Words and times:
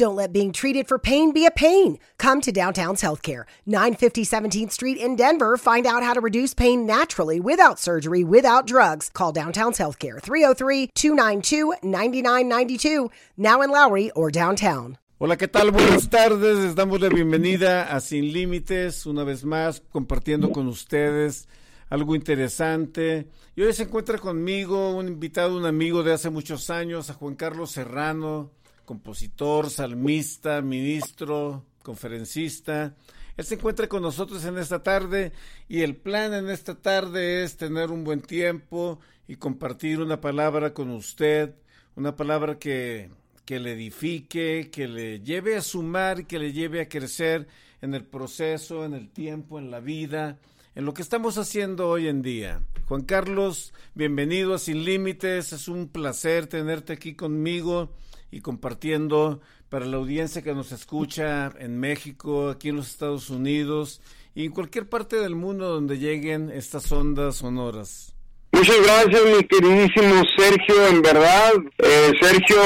Don't 0.00 0.16
let 0.16 0.32
being 0.32 0.50
treated 0.50 0.88
for 0.88 0.98
pain 0.98 1.30
be 1.30 1.44
a 1.44 1.50
pain. 1.50 1.98
Come 2.16 2.40
to 2.40 2.50
Downtown's 2.50 3.02
Healthcare, 3.02 3.44
950 3.66 4.24
17th 4.24 4.72
Street 4.72 4.96
in 4.96 5.14
Denver. 5.14 5.58
Find 5.58 5.86
out 5.86 6.02
how 6.02 6.14
to 6.14 6.22
reduce 6.22 6.54
pain 6.54 6.86
naturally 6.86 7.38
without 7.38 7.78
surgery, 7.78 8.24
without 8.24 8.66
drugs. 8.66 9.10
Call 9.12 9.30
Downtown's 9.30 9.76
Healthcare, 9.76 10.18
303 10.18 10.86
292 10.94 11.74
9992, 11.82 13.10
now 13.36 13.60
in 13.60 13.70
Lowry 13.70 14.10
or 14.12 14.30
downtown. 14.30 14.96
Hola, 15.18 15.36
¿qué 15.36 15.48
tal? 15.48 15.70
Buenas 15.70 16.08
tardes. 16.08 16.56
Les 16.60 16.74
damos 16.74 16.98
la 17.02 17.10
bienvenida 17.10 17.94
a 17.94 18.00
Sin 18.00 18.32
Límites, 18.32 19.04
una 19.04 19.22
vez 19.24 19.44
más, 19.44 19.82
compartiendo 19.92 20.50
con 20.50 20.66
ustedes 20.66 21.46
algo 21.90 22.14
interesante. 22.14 23.28
Y 23.54 23.60
hoy 23.60 23.74
se 23.74 23.82
encuentra 23.82 24.16
conmigo 24.16 24.96
un 24.96 25.08
invitado, 25.08 25.58
un 25.58 25.66
amigo 25.66 26.02
de 26.02 26.14
hace 26.14 26.30
muchos 26.30 26.70
años, 26.70 27.10
a 27.10 27.12
Juan 27.12 27.34
Carlos 27.34 27.72
Serrano, 27.72 28.50
compositor, 28.90 29.70
salmista, 29.70 30.60
ministro, 30.62 31.64
conferencista. 31.80 32.96
Él 33.36 33.44
se 33.44 33.54
encuentra 33.54 33.86
con 33.86 34.02
nosotros 34.02 34.44
en 34.44 34.58
esta 34.58 34.82
tarde 34.82 35.30
y 35.68 35.82
el 35.82 35.94
plan 35.94 36.34
en 36.34 36.50
esta 36.50 36.74
tarde 36.74 37.44
es 37.44 37.56
tener 37.56 37.92
un 37.92 38.02
buen 38.02 38.20
tiempo 38.20 38.98
y 39.28 39.36
compartir 39.36 40.00
una 40.00 40.20
palabra 40.20 40.74
con 40.74 40.90
usted, 40.90 41.54
una 41.94 42.16
palabra 42.16 42.58
que, 42.58 43.10
que 43.44 43.60
le 43.60 43.74
edifique, 43.74 44.70
que 44.72 44.88
le 44.88 45.20
lleve 45.20 45.54
a 45.54 45.62
sumar, 45.62 46.26
que 46.26 46.40
le 46.40 46.52
lleve 46.52 46.80
a 46.80 46.88
crecer 46.88 47.46
en 47.82 47.94
el 47.94 48.02
proceso, 48.04 48.84
en 48.84 48.94
el 48.94 49.08
tiempo, 49.08 49.60
en 49.60 49.70
la 49.70 49.78
vida, 49.78 50.40
en 50.74 50.84
lo 50.84 50.94
que 50.94 51.02
estamos 51.02 51.38
haciendo 51.38 51.88
hoy 51.88 52.08
en 52.08 52.22
día. 52.22 52.60
Juan 52.88 53.04
Carlos, 53.04 53.72
bienvenido 53.94 54.52
a 54.52 54.58
Sin 54.58 54.84
Límites, 54.84 55.52
es 55.52 55.68
un 55.68 55.86
placer 55.86 56.48
tenerte 56.48 56.94
aquí 56.94 57.14
conmigo 57.14 57.94
y 58.30 58.40
compartiendo 58.40 59.40
para 59.68 59.86
la 59.86 59.96
audiencia 59.96 60.42
que 60.42 60.54
nos 60.54 60.72
escucha 60.72 61.52
en 61.58 61.78
México, 61.78 62.50
aquí 62.50 62.68
en 62.68 62.76
los 62.76 62.88
Estados 62.88 63.30
Unidos 63.30 64.00
y 64.34 64.46
en 64.46 64.52
cualquier 64.52 64.88
parte 64.88 65.16
del 65.16 65.34
mundo 65.34 65.68
donde 65.68 65.98
lleguen 65.98 66.50
estas 66.50 66.90
ondas 66.92 67.36
sonoras. 67.36 68.14
Muchas 68.52 68.82
gracias, 68.82 69.22
mi 69.24 69.44
queridísimo 69.44 70.22
Sergio. 70.36 70.88
En 70.88 71.02
verdad, 71.02 71.52
eh, 71.78 72.12
Sergio 72.20 72.60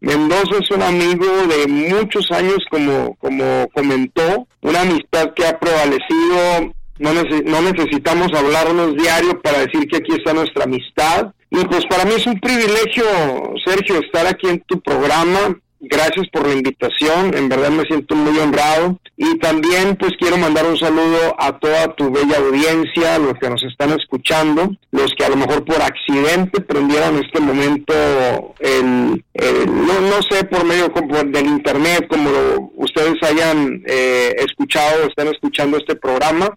Mendoza 0.00 0.58
es 0.60 0.70
un 0.70 0.82
amigo 0.82 1.26
de 1.46 1.66
muchos 1.66 2.30
años, 2.30 2.58
como, 2.70 3.16
como 3.16 3.68
comentó, 3.74 4.46
una 4.60 4.82
amistad 4.82 5.32
que 5.34 5.46
ha 5.46 5.58
prevalecido 5.58 6.74
no, 6.98 7.12
no 7.12 7.62
necesitamos 7.62 8.28
hablarnos 8.34 8.94
diario 8.94 9.40
para 9.42 9.60
decir 9.60 9.88
que 9.88 9.96
aquí 9.96 10.12
está 10.12 10.32
nuestra 10.32 10.64
amistad. 10.64 11.34
Y 11.56 11.64
pues 11.66 11.86
para 11.86 12.04
mí 12.04 12.14
es 12.16 12.26
un 12.26 12.40
privilegio, 12.40 13.04
Sergio, 13.64 14.00
estar 14.00 14.26
aquí 14.26 14.48
en 14.48 14.60
tu 14.62 14.80
programa. 14.80 15.56
Gracias 15.78 16.26
por 16.32 16.48
la 16.48 16.54
invitación, 16.54 17.36
en 17.36 17.48
verdad 17.48 17.70
me 17.70 17.84
siento 17.84 18.16
muy 18.16 18.36
honrado. 18.38 18.98
Y 19.16 19.38
también 19.38 19.94
pues 19.94 20.14
quiero 20.18 20.36
mandar 20.36 20.66
un 20.66 20.76
saludo 20.76 21.36
a 21.38 21.56
toda 21.60 21.94
tu 21.94 22.10
bella 22.10 22.38
audiencia, 22.38 23.18
los 23.20 23.34
que 23.34 23.50
nos 23.50 23.62
están 23.62 23.92
escuchando, 23.92 24.74
los 24.90 25.14
que 25.14 25.24
a 25.24 25.28
lo 25.28 25.36
mejor 25.36 25.64
por 25.64 25.80
accidente 25.80 26.60
prendieron 26.60 27.22
este 27.22 27.38
momento 27.38 27.94
el, 28.58 29.22
no, 29.66 30.00
no 30.00 30.22
sé, 30.28 30.42
por 30.44 30.64
medio 30.64 30.88
del 31.26 31.46
internet, 31.46 32.08
como 32.08 32.72
ustedes 32.76 33.22
hayan 33.22 33.80
eh, 33.86 34.34
escuchado 34.38 35.04
o 35.04 35.08
están 35.08 35.28
escuchando 35.28 35.76
este 35.76 35.94
programa 35.94 36.50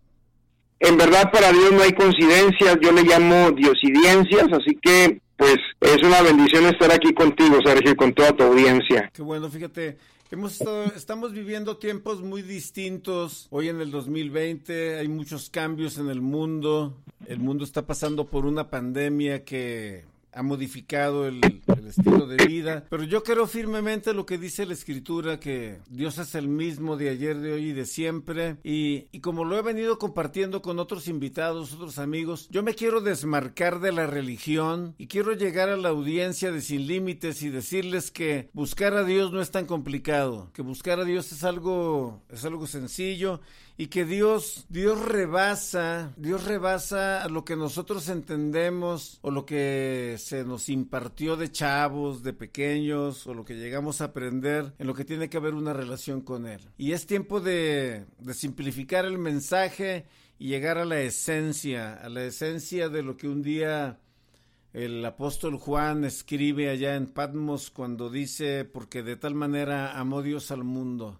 en 0.80 0.98
verdad 0.98 1.32
para 1.32 1.52
Dios 1.52 1.72
no 1.72 1.82
hay 1.82 1.94
coincidencias, 1.94 2.78
yo 2.82 2.92
le 2.92 3.04
llamo 3.04 3.52
diosidiencias, 3.52 4.52
así 4.52 4.78
que 4.82 5.22
pues 5.38 5.58
es 5.82 6.04
una 6.04 6.22
bendición 6.22 6.66
estar 6.66 6.92
aquí 6.92 7.14
contigo, 7.14 7.58
Sergio, 7.64 7.92
y 7.92 7.96
con 7.96 8.14
toda 8.14 8.36
tu 8.36 8.44
audiencia. 8.44 9.12
Qué 9.14 9.22
bueno, 9.22 9.50
fíjate, 9.50 9.98
hemos 10.32 10.60
estamos 10.96 11.32
viviendo 11.34 11.78
tiempos 11.78 12.22
muy 12.22 12.42
distintos. 12.42 13.48
Hoy 13.52 13.70
en 13.70 13.80
el 13.80 13.92
2020 13.92 14.98
hay 14.98 15.08
muchos 15.08 15.50
cambios 15.50 16.00
en 16.00 16.10
el 16.10 16.22
mundo. 16.22 16.98
El 17.28 17.40
mundo 17.40 17.64
está 17.64 17.86
pasando 17.86 18.26
por 18.26 18.46
una 18.46 18.70
pandemia 18.70 19.44
que 19.46 20.06
ha 20.34 20.44
modificado 20.44 21.28
el, 21.28 21.42
estilo 21.88 22.28
de 22.28 22.46
vida. 22.46 22.86
Pero 22.90 23.04
yo 23.04 23.24
creo 23.24 23.48
firmemente 23.48 24.14
lo 24.14 24.26
que 24.26 24.38
dice 24.38 24.66
la 24.66 24.74
escritura, 24.74 25.40
que 25.40 25.80
Dios 25.90 26.18
es 26.18 26.36
el 26.36 26.48
mismo 26.48 26.98
de 26.98 27.10
ayer, 27.10 27.38
de 27.38 27.54
hoy 27.54 27.70
y 27.70 27.74
de 27.74 27.86
siempre. 27.86 28.58
Y, 28.64 29.08
y 29.12 29.22
como 29.22 29.46
lo 29.46 29.58
he 29.58 29.62
venido 29.62 29.98
compartiendo 29.98 30.62
con 30.62 30.80
otros 30.80 31.08
invitados, 31.08 31.74
otros 31.74 31.98
amigos, 31.98 32.48
yo 32.52 32.62
me 32.62 32.76
quiero 32.76 33.02
desmarcar 33.02 33.80
de 33.80 33.92
la 33.92 34.08
religión 34.08 34.96
y 34.98 35.08
quiero 35.08 35.34
llegar 35.34 35.70
a 35.70 35.78
la 35.78 35.90
audiencia 35.90 36.52
de 36.52 36.62
Sin 36.62 36.88
Límites 36.88 37.42
y 37.42 37.50
decirles 37.50 38.12
que 38.12 38.50
buscar 38.54 38.94
a 38.96 39.04
Dios 39.04 39.32
no 39.32 39.42
es 39.42 39.52
tan 39.52 39.66
complicado, 39.66 40.52
que 40.54 40.62
buscar 40.62 41.00
a 41.00 41.06
Dios 41.06 41.32
es 41.32 41.44
algo, 41.44 42.22
es 42.30 42.44
algo 42.46 42.68
sencillo 42.68 43.42
y 43.78 43.88
que 43.88 44.06
Dios, 44.06 44.66
Dios 44.70 45.00
rebasa, 45.06 46.14
Dios 46.18 46.46
rebasa 46.46 47.28
lo 47.30 47.46
que 47.46 47.56
nosotros 47.56 48.10
entendemos 48.10 49.20
o 49.22 49.30
lo 49.30 49.46
que 49.46 50.16
se 50.18 50.44
nos 50.44 50.68
impartió 50.70 51.38
de 51.38 51.52
chavos, 51.52 52.24
de 52.24 52.34
pequeños 52.34 53.28
o 53.28 53.36
lo 53.36 53.46
que 53.46 53.54
llegamos 53.54 54.02
a 54.02 54.06
aprender 54.06 54.74
en 54.80 54.88
lo 54.88 54.96
que 54.96 55.06
tiene 55.06 55.30
que 55.30 55.38
haber 55.38 55.54
una 55.54 55.74
relación 55.74 56.22
con 56.22 56.48
Él. 56.48 56.62
Y 56.78 56.94
es 56.94 57.06
tiempo 57.06 57.40
de, 57.40 58.06
de 58.18 58.34
simplificar 58.34 59.06
el 59.06 59.20
mensaje 59.20 60.06
y 60.40 60.48
llegar 60.48 60.80
a 60.80 60.86
la 60.86 61.00
esencia, 61.00 61.94
a 61.94 62.10
la 62.10 62.24
esencia 62.24 62.90
de 62.90 63.04
lo 63.04 63.16
que 63.16 63.28
un 63.28 63.44
día 63.44 64.00
el 64.74 65.06
apóstol 65.06 65.58
Juan 65.58 66.04
escribe 66.04 66.70
allá 66.70 66.96
en 66.96 67.06
Patmos 67.06 67.70
cuando 67.70 68.10
dice, 68.10 68.66
porque 68.66 69.04
de 69.04 69.18
tal 69.18 69.36
manera 69.36 70.00
amó 70.00 70.24
Dios 70.24 70.50
al 70.50 70.64
mundo 70.64 71.20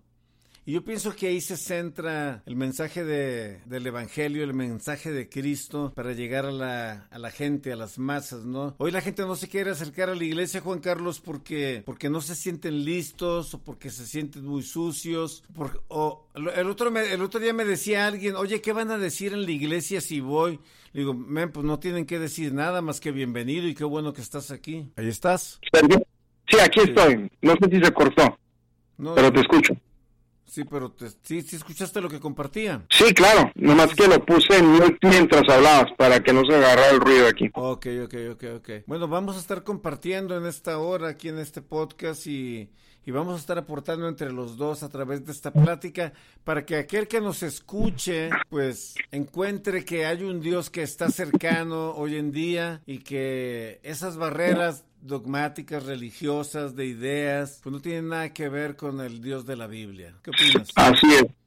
y 0.68 0.74
yo 0.74 0.84
pienso 0.84 1.16
que 1.16 1.28
ahí 1.28 1.40
se 1.40 1.56
centra 1.56 2.44
el 2.46 2.58
mensaje 2.58 3.06
de, 3.06 3.62
del 3.68 3.88
Evangelio, 3.88 4.44
el 4.44 4.54
mensaje 4.54 5.14
de 5.14 5.30
Cristo 5.30 5.94
para 5.96 6.12
llegar 6.12 6.46
a 6.46 6.52
la, 6.52 7.08
a 7.10 7.18
la 7.20 7.32
gente, 7.32 7.72
a 7.72 7.78
las 7.78 7.98
masas, 7.98 8.44
¿no? 8.44 8.76
Hoy 8.78 8.92
la 8.92 9.00
gente 9.00 9.22
no 9.22 9.38
se 9.38 9.48
quiere 9.48 9.70
acercar 9.72 10.10
a 10.10 10.16
la 10.16 10.26
iglesia, 10.26 10.60
Juan 10.60 10.80
Carlos, 10.80 11.22
porque, 11.22 11.84
porque 11.86 12.10
no 12.10 12.20
se 12.20 12.36
sienten 12.36 12.84
listos 12.84 13.54
o 13.54 13.64
porque 13.64 13.90
se 13.90 14.06
sienten 14.06 14.44
muy 14.44 14.62
sucios. 14.62 15.42
o 15.88 16.28
el 16.36 16.68
otro, 16.68 16.94
el 17.00 17.22
otro 17.22 17.40
día 17.40 17.54
me 17.54 17.64
decía 17.64 18.06
alguien, 18.06 18.36
oye, 18.36 18.60
¿qué 18.60 18.74
van 18.74 18.92
a 18.92 18.98
decir 18.98 19.32
en 19.32 19.44
la 19.44 19.52
iglesia 19.52 20.02
si 20.02 20.20
voy? 20.20 20.60
Le 20.92 21.00
digo, 21.00 21.14
men, 21.14 21.50
pues 21.54 21.66
no 21.66 21.80
tienen 21.80 22.06
que 22.06 22.20
decir 22.20 22.54
nada 22.54 22.82
más 22.82 23.00
que 23.00 23.14
bienvenido 23.14 23.70
y 23.70 23.74
qué 23.74 23.86
bueno 23.86 24.12
que 24.12 24.20
estás 24.20 24.52
aquí. 24.52 24.92
Ahí 24.98 25.08
estás. 25.08 25.62
Sí, 26.50 26.60
aquí 26.60 26.82
estoy. 26.82 27.32
No 27.42 27.54
sé 27.54 27.70
si 27.72 27.82
se 27.82 27.94
cortó, 27.94 28.38
pero 28.98 29.32
te 29.32 29.40
escucho. 29.40 29.74
Sí, 30.48 30.64
pero 30.64 30.96
sí, 31.24 31.42
sí 31.42 31.58
escuchaste 31.58 32.00
lo 32.00 32.10
que 32.10 32.22
compartía. 32.22 32.86
Sí, 32.90 33.14
claro, 33.14 33.52
nomás 33.56 33.94
que 33.94 34.08
lo 34.08 34.26
puse 34.26 34.58
en 34.58 34.98
mientras 35.02 35.44
hablabas 35.50 35.92
para 35.98 36.24
que 36.24 36.32
no 36.32 36.42
se 36.50 36.56
agarrara 36.56 36.92
el 36.92 37.02
ruido 37.02 37.28
aquí. 37.28 37.50
Ok, 37.54 37.88
ok, 38.06 38.16
ok, 38.32 38.44
ok. 38.56 38.70
Bueno, 38.88 39.10
vamos 39.10 39.36
a 39.36 39.40
estar 39.40 39.64
compartiendo 39.64 40.38
en 40.38 40.46
esta 40.46 40.78
hora 40.80 41.10
aquí 41.10 41.28
en 41.28 41.40
este 41.40 41.62
podcast 41.62 42.26
y, 42.28 42.70
y 43.08 43.12
vamos 43.12 43.36
a 43.36 43.38
estar 43.38 43.58
aportando 43.58 44.10
entre 44.10 44.34
los 44.34 44.58
dos 44.58 44.84
a 44.84 44.90
través 44.90 45.26
de 45.26 45.32
esta 45.32 45.50
plática 45.50 46.12
para 46.44 46.66
que 46.66 46.76
aquel 46.76 47.08
que 47.08 47.22
nos 47.22 47.42
escuche 47.42 48.30
pues 48.50 48.96
encuentre 49.12 49.86
que 49.86 50.06
hay 50.06 50.24
un 50.24 50.42
Dios 50.42 50.70
que 50.70 50.84
está 50.84 51.10
cercano 51.10 51.92
hoy 51.92 52.18
en 52.18 52.34
día 52.34 52.82
y 52.86 53.00
que 53.00 53.80
esas 53.84 54.18
barreras 54.18 54.84
dogmáticas, 55.00 55.86
religiosas, 55.86 56.76
de 56.76 56.86
ideas, 56.86 57.62
pues 57.64 57.72
no 57.72 57.80
tienen 57.80 58.10
nada 58.10 58.34
que 58.34 58.50
ver 58.50 58.76
con 58.76 59.00
el 59.00 59.22
Dios 59.22 59.46
de 59.46 59.56
la 59.56 59.68
Biblia. 59.68 60.14
¿Qué 60.22 60.32
opinas? 60.32 60.68
Así 60.76 61.08
es. 61.14 61.47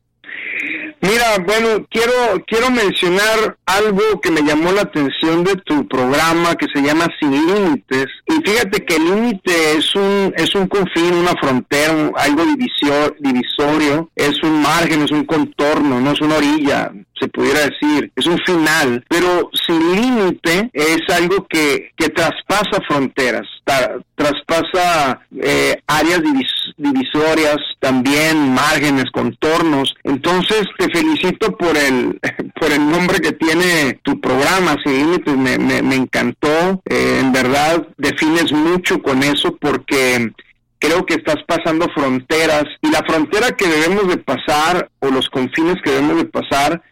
Mira, 1.01 1.39
bueno, 1.47 1.87
quiero 1.91 2.45
quiero 2.47 2.71
mencionar 2.71 3.57
algo 3.67 4.21
que 4.21 4.31
me 4.31 4.43
llamó 4.43 4.71
la 4.73 4.83
atención 4.83 5.45
de 5.45 5.57
tu 5.57 5.87
programa 5.89 6.55
que 6.57 6.67
se 6.73 6.83
llama 6.83 7.07
Sin 7.19 7.31
Límites. 7.31 8.07
Y 8.27 8.49
fíjate 8.49 8.85
que 8.85 8.97
el 8.97 9.05
límite 9.05 9.73
es 9.77 9.95
un 9.95 10.33
es 10.37 10.55
un 10.55 10.67
confín, 10.67 11.15
una 11.15 11.35
frontera, 11.41 12.11
algo 12.17 12.45
divisor, 12.45 13.17
divisorio, 13.21 14.11
es 14.15 14.43
un 14.43 14.61
margen, 14.63 15.03
es 15.03 15.11
un 15.11 15.25
contorno, 15.25 16.01
no 16.01 16.13
es 16.13 16.21
una 16.21 16.37
orilla, 16.37 16.93
se 17.19 17.29
pudiera 17.29 17.61
decir, 17.61 18.11
es 18.17 18.27
un 18.27 18.39
final. 18.45 19.05
Pero 19.09 19.51
sin 19.53 19.97
límite 19.97 20.71
es 20.73 21.01
algo 21.15 21.47
que, 21.49 21.91
que 21.97 22.09
traspasa 22.09 22.81
fronteras, 22.89 23.47
traspasa 24.15 25.21
eh, 25.41 25.81
áreas 25.87 26.23
divisorias, 26.23 26.60
también 27.81 28.55
márgenes, 28.55 29.11
contornos. 29.11 29.95
Entonces 30.05 30.63
te 30.79 30.89
felicito 30.91 31.57
por 31.57 31.77
el, 31.77 32.21
por 32.61 32.71
el 32.71 32.89
nombre 32.89 33.19
que 33.21 33.33
tiene 33.33 33.99
tu 34.03 34.21
programa, 34.21 34.77
Sin 34.85 34.97
Límites, 34.97 35.37
me, 35.37 35.59
me, 35.59 35.97
encantó. 35.97 36.81
Eh, 36.89 37.19
en 37.21 37.33
verdad, 37.33 37.87
defines 37.97 38.53
mucho 38.53 39.03
con 39.03 39.23
eso 39.23 39.57
porque 39.57 40.33
creo 40.79 41.05
que 41.05 41.15
estás 41.15 41.37
pasando 41.47 41.89
fronteras 41.95 42.65
y 42.81 42.91
la 42.91 43.03
frontera 43.07 43.51
que 43.57 43.67
debemos 43.67 44.09
de 44.09 44.19
pasar 44.19 44.89
o 45.01 45.09
los 45.09 45.29
confines 45.29 45.77
que 45.83 45.91
debemos 45.91 46.19
de 46.19 46.25
pasar 46.27 46.83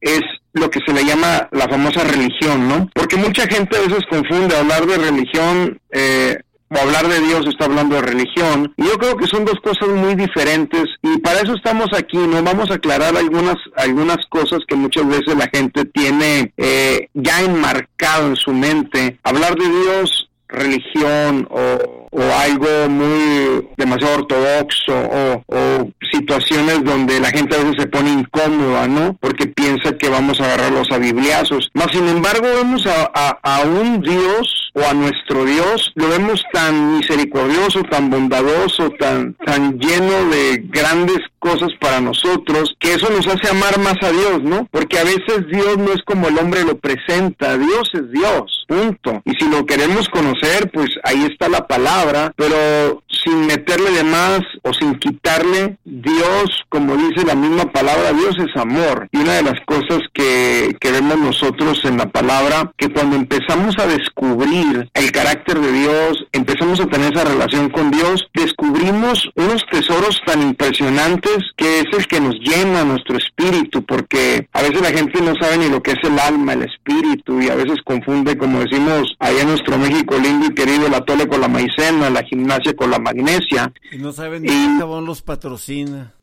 es 0.00 0.20
lo 0.52 0.70
que 0.70 0.80
se 0.84 0.92
le 0.92 1.04
llama 1.04 1.48
la 1.50 1.68
famosa 1.68 2.04
religión, 2.04 2.68
¿no? 2.68 2.90
Porque 2.94 3.16
mucha 3.16 3.46
gente 3.46 3.76
a 3.76 3.80
veces 3.80 4.04
confunde 4.10 4.56
hablar 4.56 4.84
de 4.86 4.98
religión, 4.98 5.80
eh, 5.90 6.38
o 6.72 6.78
hablar 6.80 7.08
de 7.08 7.20
Dios 7.20 7.46
está 7.46 7.66
hablando 7.66 7.96
de 7.96 8.02
religión. 8.02 8.72
Y 8.76 8.84
yo 8.84 8.98
creo 8.98 9.16
que 9.16 9.26
son 9.26 9.44
dos 9.44 9.58
cosas 9.60 9.88
muy 9.88 10.14
diferentes 10.14 10.84
y 11.02 11.18
para 11.18 11.40
eso 11.40 11.54
estamos 11.54 11.88
aquí, 11.96 12.18
¿no? 12.18 12.42
Vamos 12.42 12.70
a 12.70 12.74
aclarar 12.74 13.16
algunas, 13.16 13.56
algunas 13.76 14.24
cosas 14.26 14.60
que 14.66 14.76
muchas 14.76 15.06
veces 15.06 15.36
la 15.36 15.48
gente 15.52 15.84
tiene 15.84 16.52
eh, 16.56 17.08
ya 17.14 17.42
enmarcado 17.42 18.28
en 18.28 18.36
su 18.36 18.52
mente. 18.52 19.18
Hablar 19.22 19.54
de 19.56 19.68
Dios 19.68 20.28
religión 20.52 21.48
o, 21.50 22.00
algo 22.44 22.90
muy 22.90 23.66
demasiado 23.78 24.16
ortodoxo 24.16 24.92
o, 24.92 25.90
situaciones 26.10 26.84
donde 26.84 27.18
la 27.20 27.30
gente 27.30 27.56
a 27.56 27.58
veces 27.58 27.76
se 27.78 27.86
pone 27.86 28.10
incómoda, 28.10 28.86
¿no? 28.86 29.16
Porque 29.18 29.46
piensa 29.46 29.96
que 29.96 30.10
vamos 30.10 30.38
a 30.40 30.44
agarrarlos 30.44 30.90
a 30.92 30.98
bibliazos. 30.98 31.70
Más 31.72 31.90
sin 31.90 32.06
embargo, 32.06 32.46
vemos 32.54 32.86
a, 32.86 33.10
a, 33.14 33.30
a 33.42 33.62
un 33.62 34.02
Dios 34.02 34.61
o 34.74 34.80
a 34.82 34.94
nuestro 34.94 35.44
Dios, 35.44 35.92
lo 35.94 36.08
vemos 36.08 36.44
tan 36.52 36.96
misericordioso, 36.96 37.82
tan 37.84 38.10
bondadoso, 38.10 38.90
tan, 38.98 39.34
tan 39.34 39.78
lleno 39.78 40.30
de 40.30 40.62
grandes 40.64 41.18
cosas 41.42 41.70
para 41.80 42.00
nosotros, 42.00 42.74
que 42.78 42.94
eso 42.94 43.10
nos 43.10 43.26
hace 43.26 43.50
amar 43.50 43.78
más 43.80 43.96
a 44.00 44.12
Dios, 44.12 44.42
¿no? 44.44 44.68
Porque 44.70 44.98
a 44.98 45.04
veces 45.04 45.44
Dios 45.50 45.76
no 45.76 45.92
es 45.92 46.00
como 46.06 46.28
el 46.28 46.38
hombre 46.38 46.64
lo 46.64 46.78
presenta, 46.78 47.58
Dios 47.58 47.90
es 47.94 48.10
Dios, 48.12 48.64
punto. 48.68 49.20
Y 49.24 49.32
si 49.32 49.50
lo 49.50 49.66
queremos 49.66 50.08
conocer, 50.08 50.70
pues 50.72 50.88
ahí 51.02 51.26
está 51.28 51.48
la 51.48 51.66
palabra, 51.66 52.32
pero 52.36 53.02
sin 53.24 53.46
meterle 53.46 53.90
de 53.90 54.04
más 54.04 54.40
o 54.62 54.72
sin 54.72 54.94
quitarle, 54.94 55.78
Dios, 55.84 56.64
como 56.68 56.96
dice 56.96 57.26
la 57.26 57.34
misma 57.34 57.64
palabra, 57.72 58.12
Dios 58.12 58.36
es 58.38 58.56
amor. 58.56 59.08
Y 59.12 59.18
una 59.18 59.34
de 59.34 59.42
las 59.42 59.60
cosas 59.66 60.00
que, 60.12 60.76
que 60.80 60.92
vemos 60.92 61.18
nosotros 61.18 61.84
en 61.84 61.98
la 61.98 62.08
palabra, 62.08 62.72
que 62.76 62.88
cuando 62.88 63.16
empezamos 63.16 63.76
a 63.78 63.86
descubrir 63.86 64.88
el 64.94 65.12
carácter 65.12 65.58
de 65.58 65.72
Dios, 65.72 66.24
empezamos 66.32 66.80
a 66.80 66.86
tener 66.86 67.12
esa 67.12 67.24
relación 67.24 67.68
con 67.70 67.90
Dios, 67.90 68.28
descubrimos 68.32 69.28
unos 69.34 69.64
tesoros 69.70 70.20
tan 70.24 70.42
impresionantes 70.42 71.31
que 71.56 71.80
es 71.80 71.86
el 71.92 72.06
que 72.06 72.20
nos 72.20 72.34
llena 72.40 72.84
nuestro 72.84 73.16
espíritu, 73.16 73.82
porque 73.84 74.48
a 74.52 74.62
veces 74.62 74.80
la 74.80 74.90
gente 74.90 75.20
no 75.20 75.34
sabe 75.36 75.58
ni 75.58 75.68
lo 75.68 75.82
que 75.82 75.92
es 75.92 75.98
el 76.02 76.18
alma, 76.18 76.52
el 76.52 76.62
espíritu, 76.62 77.40
y 77.40 77.48
a 77.48 77.54
veces 77.54 77.80
confunde, 77.84 78.36
como 78.36 78.60
decimos 78.60 79.14
allá 79.18 79.42
en 79.42 79.48
nuestro 79.48 79.78
México 79.78 80.16
lindo 80.18 80.46
y 80.46 80.54
querido, 80.54 80.88
la 80.88 81.04
tole 81.04 81.26
con 81.26 81.40
la 81.40 81.48
maicena, 81.48 82.10
la 82.10 82.22
gimnasia 82.22 82.74
con 82.74 82.90
la 82.90 82.98
magnesia. 82.98 83.72
Y 83.90 83.98
no 83.98 84.12
saben 84.12 84.42
ni 84.42 84.48
qué 84.48 84.78
jabón 84.78 85.06
los 85.06 85.22
patrocina. 85.22 86.12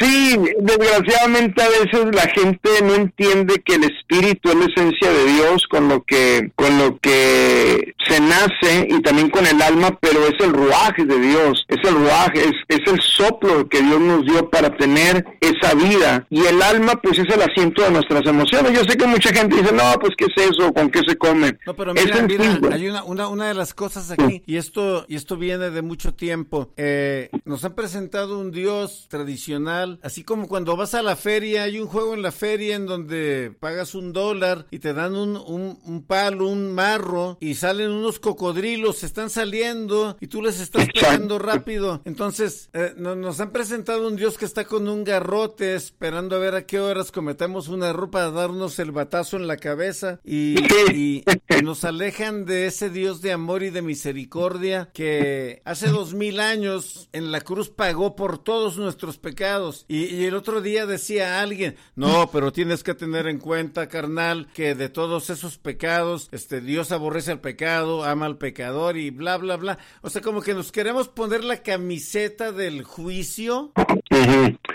sí, 0.00 0.36
desgraciadamente 0.60 1.62
a 1.62 1.68
veces 1.68 2.14
la 2.14 2.28
gente 2.28 2.70
no 2.82 2.94
entiende 2.94 3.62
que 3.64 3.74
el 3.74 3.84
espíritu 3.84 4.50
es 4.50 4.54
la 4.54 4.64
esencia 4.66 5.10
de 5.10 5.26
Dios 5.32 5.66
con 5.68 5.88
lo 5.88 6.02
que 6.02 6.50
con 6.54 6.78
lo 6.78 6.98
que 6.98 7.94
se 8.06 8.20
nace 8.20 8.86
y 8.88 9.00
también 9.02 9.30
con 9.30 9.46
el 9.46 9.60
alma, 9.62 9.96
pero 10.00 10.26
es 10.26 10.34
el 10.40 10.52
ruaje 10.52 11.04
de 11.04 11.18
Dios, 11.18 11.64
es 11.68 11.78
el 11.88 11.94
ruaje, 11.94 12.40
es, 12.44 12.52
es 12.68 12.80
el 12.86 13.00
soplo 13.00 13.33
que 13.40 13.82
Dios 13.82 14.00
nos 14.00 14.24
dio 14.24 14.48
para 14.50 14.76
tener 14.76 15.24
esa 15.40 15.74
vida 15.74 16.26
y 16.30 16.40
el 16.46 16.60
alma 16.62 17.00
pues 17.02 17.18
es 17.18 17.32
el 17.32 17.42
asiento 17.42 17.82
de 17.82 17.90
nuestras 17.90 18.26
emociones. 18.26 18.72
Yo 18.72 18.84
sé 18.84 18.96
que 18.96 19.06
mucha 19.06 19.32
gente 19.32 19.56
dice, 19.56 19.72
"No, 19.72 19.82
pues 20.00 20.14
qué 20.16 20.26
es 20.26 20.50
eso, 20.50 20.72
con 20.72 20.90
qué 20.90 21.00
se 21.06 21.16
come." 21.16 21.58
No, 21.66 21.74
pero 21.74 21.94
mira, 21.94 22.22
mira 22.22 22.74
hay 22.74 22.88
una, 22.88 23.04
una, 23.04 23.28
una 23.28 23.48
de 23.48 23.54
las 23.54 23.74
cosas 23.74 24.10
aquí 24.10 24.42
y 24.46 24.56
esto 24.56 25.04
y 25.08 25.16
esto 25.16 25.36
viene 25.36 25.70
de 25.70 25.82
mucho 25.82 26.14
tiempo. 26.14 26.72
Eh, 26.76 27.30
nos 27.44 27.64
han 27.64 27.74
presentado 27.74 28.38
un 28.38 28.50
Dios 28.50 29.06
tradicional, 29.08 29.98
así 30.02 30.24
como 30.24 30.48
cuando 30.48 30.76
vas 30.76 30.94
a 30.94 31.02
la 31.02 31.16
feria, 31.16 31.64
hay 31.64 31.78
un 31.78 31.86
juego 31.86 32.14
en 32.14 32.22
la 32.22 32.32
feria 32.32 32.76
en 32.76 32.86
donde 32.86 33.52
pagas 33.60 33.94
un 33.94 34.12
dólar 34.12 34.66
y 34.70 34.78
te 34.78 34.92
dan 34.92 35.14
un, 35.16 35.36
un, 35.36 35.78
un 35.84 36.02
palo, 36.02 36.48
un 36.48 36.74
marro 36.74 37.38
y 37.40 37.54
salen 37.54 37.90
unos 37.90 38.18
cocodrilos, 38.18 38.98
se 38.98 39.06
están 39.06 39.30
saliendo 39.30 40.16
y 40.20 40.26
tú 40.26 40.42
les 40.42 40.60
estás 40.60 40.86
pegando 40.92 41.38
rápido. 41.38 42.02
Entonces, 42.04 42.70
eh, 42.72 42.94
no, 42.96 43.14
nos 43.24 43.40
han 43.40 43.52
presentado 43.52 44.06
un 44.06 44.16
Dios 44.16 44.36
que 44.36 44.44
está 44.44 44.66
con 44.66 44.86
un 44.86 45.02
garrote 45.02 45.74
esperando 45.74 46.36
a 46.36 46.38
ver 46.38 46.54
a 46.54 46.66
qué 46.66 46.78
horas 46.78 47.10
cometemos 47.10 47.68
un 47.68 47.82
error 47.82 48.10
para 48.10 48.30
darnos 48.30 48.78
el 48.78 48.92
batazo 48.92 49.38
en 49.38 49.46
la 49.46 49.56
cabeza 49.56 50.20
y, 50.22 50.56
y, 50.94 51.24
y 51.48 51.62
nos 51.62 51.84
alejan 51.84 52.44
de 52.44 52.66
ese 52.66 52.90
Dios 52.90 53.22
de 53.22 53.32
amor 53.32 53.62
y 53.62 53.70
de 53.70 53.80
misericordia 53.80 54.90
que 54.92 55.62
hace 55.64 55.88
dos 55.88 56.12
mil 56.12 56.38
años 56.38 57.08
en 57.12 57.32
la 57.32 57.40
cruz 57.40 57.70
pagó 57.70 58.14
por 58.14 58.36
todos 58.36 58.76
nuestros 58.76 59.16
pecados. 59.16 59.86
Y, 59.88 60.04
y, 60.14 60.26
el 60.26 60.34
otro 60.34 60.60
día 60.60 60.84
decía 60.84 61.40
alguien, 61.40 61.76
no, 61.96 62.30
pero 62.30 62.52
tienes 62.52 62.82
que 62.82 62.92
tener 62.92 63.26
en 63.26 63.38
cuenta, 63.38 63.88
carnal, 63.88 64.48
que 64.52 64.74
de 64.74 64.90
todos 64.90 65.30
esos 65.30 65.56
pecados, 65.56 66.28
este 66.30 66.60
Dios 66.60 66.92
aborrece 66.92 67.32
al 67.32 67.40
pecado, 67.40 68.04
ama 68.04 68.26
al 68.26 68.36
pecador 68.36 68.98
y 68.98 69.08
bla, 69.08 69.38
bla, 69.38 69.56
bla. 69.56 69.78
O 70.02 70.10
sea, 70.10 70.20
como 70.20 70.42
que 70.42 70.52
nos 70.52 70.72
queremos 70.72 71.08
poner 71.08 71.42
la 71.42 71.62
camiseta 71.62 72.52
del 72.52 72.82
juicio 72.82 73.13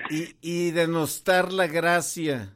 y, 0.09 0.35
y 0.41 0.71
denostar 0.71 1.51
la 1.51 1.67
gracia. 1.67 2.53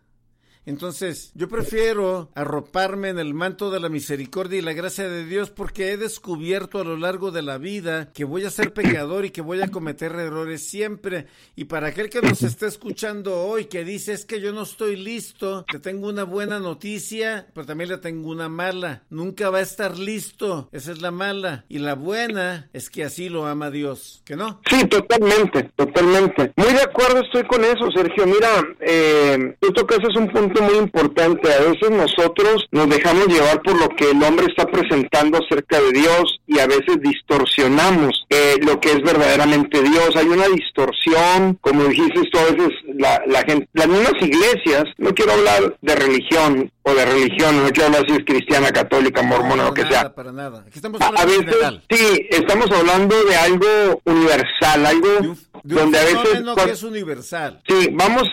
Entonces, 0.66 1.32
yo 1.36 1.50
prefiero 1.50 2.30
arroparme 2.36 3.10
en 3.10 3.20
el 3.20 3.34
manto 3.34 3.70
de 3.70 3.80
la 3.80 3.90
misericordia 3.90 4.60
y 4.60 4.62
la 4.62 4.74
gracia 4.74 5.10
de 5.10 5.26
Dios 5.26 5.50
porque 5.50 5.92
he 5.92 5.98
descubierto 5.98 6.80
a 6.80 6.84
lo 6.84 6.98
largo 6.98 7.32
de 7.32 7.42
la 7.42 7.58
vida 7.58 8.12
que 8.14 8.24
voy 8.24 8.46
a 8.46 8.50
ser 8.50 8.74
pecador 8.74 9.26
y 9.26 9.32
que 9.32 9.42
voy 9.42 9.62
a 9.62 9.68
cometer 9.68 10.14
errores 10.14 10.66
siempre. 10.66 11.28
Y 11.56 11.66
para 11.66 11.88
aquel 11.88 12.10
que 12.10 12.22
nos 12.22 12.44
está 12.44 12.68
escuchando 12.68 13.44
hoy, 13.44 13.66
que 13.66 13.84
dice 13.84 14.14
es 14.14 14.26
que 14.26 14.40
yo 14.40 14.54
no 14.54 14.64
estoy 14.64 14.96
listo, 14.96 15.66
te 15.70 15.80
tengo 15.80 16.08
una 16.08 16.24
buena 16.24 16.60
noticia, 16.60 17.48
pero 17.54 17.66
también 17.66 17.90
le 17.90 17.98
tengo 17.98 18.30
una 18.30 18.50
mala. 18.50 19.04
Nunca 19.10 19.50
va 19.50 19.60
a 19.60 19.62
estar 19.62 19.98
listo. 19.98 20.70
Esa 20.72 20.92
es 20.92 21.02
la 21.02 21.12
mala. 21.12 21.66
Y 21.68 21.80
la 21.80 21.96
buena 21.96 22.70
es 22.74 22.90
que 22.90 23.04
así 23.04 23.30
lo 23.30 23.46
ama 23.46 23.70
Dios. 23.70 24.22
¿Que 24.26 24.36
no? 24.36 24.62
Sí, 24.70 24.86
totalmente, 24.88 25.72
totalmente. 25.76 26.54
Muy 26.56 26.74
de 26.74 26.82
acuerdo 26.82 27.22
estoy 27.22 27.44
con 27.44 27.64
eso, 27.66 27.90
Sergio. 27.96 28.26
Mira, 28.26 28.50
eh, 28.80 29.56
tú 29.60 29.72
tocas 29.74 30.00
es 30.00 30.16
un 30.16 30.30
punto 30.30 30.53
muy 30.62 30.76
importante. 30.78 31.52
A 31.54 31.60
veces 31.62 31.90
nosotros 31.92 32.68
nos 32.72 32.90
dejamos 32.90 33.28
llevar 33.28 33.62
por 33.62 33.80
lo 33.80 33.90
que 33.90 34.12
el 34.12 34.22
hombre 34.24 34.46
está 34.48 34.66
presentando 34.66 35.40
acerca 35.40 35.80
de 35.82 35.92
Dios 35.92 36.40
y 36.48 36.60
a 36.60 36.68
veces 36.68 37.00
distorsionamos 37.02 38.26
eh, 38.30 38.56
lo 38.62 38.80
que 38.80 38.92
es 38.92 39.02
verdaderamente 39.02 39.82
Dios. 39.82 40.16
Hay 40.16 40.28
una 40.28 40.48
distorsión, 40.48 41.58
como 41.62 41.86
dijiste 41.86 42.22
tú, 42.32 42.38
a 42.40 42.44
veces 42.46 42.70
la, 42.96 43.22
la 43.28 43.40
gente, 43.44 43.68
las 43.74 43.88
mismas 43.88 44.14
iglesias, 44.22 44.84
no 44.98 45.14
quiero 45.14 45.34
hablar 45.34 45.76
de 45.82 45.96
religión 45.96 46.72
o 46.84 46.94
de 46.94 47.06
religión, 47.06 47.64
no 47.64 47.70
quiero 47.72 47.88
hablar 47.88 48.06
si 48.08 48.14
es 48.14 48.26
cristiana, 48.26 48.72
católica, 48.72 49.22
mormona, 49.22 49.64
no, 49.64 49.70
lo 49.70 49.74
que 49.74 49.84
nada, 49.84 50.00
sea. 50.02 50.14
Para 50.16 50.32
nada. 50.32 50.60
Aquí 50.68 50.76
estamos 50.76 51.02
A, 51.02 51.26
veces, 51.26 51.46
general. 51.46 51.82
sí, 51.90 52.28
estamos 52.30 52.70
hablando 52.72 53.24
de 53.24 53.36
algo 53.36 54.02
universal, 54.06 54.86
algo 54.86 55.08
de 55.08 55.28
un, 55.30 55.38
de 55.64 55.76
un 55.76 55.82
donde 55.82 56.00
a 56.00 56.04
veces... 56.04 56.44
que 56.66 56.72
es 56.72 56.84
universal. 56.84 57.62
Sí, 57.68 57.90
vamos, 57.94 58.24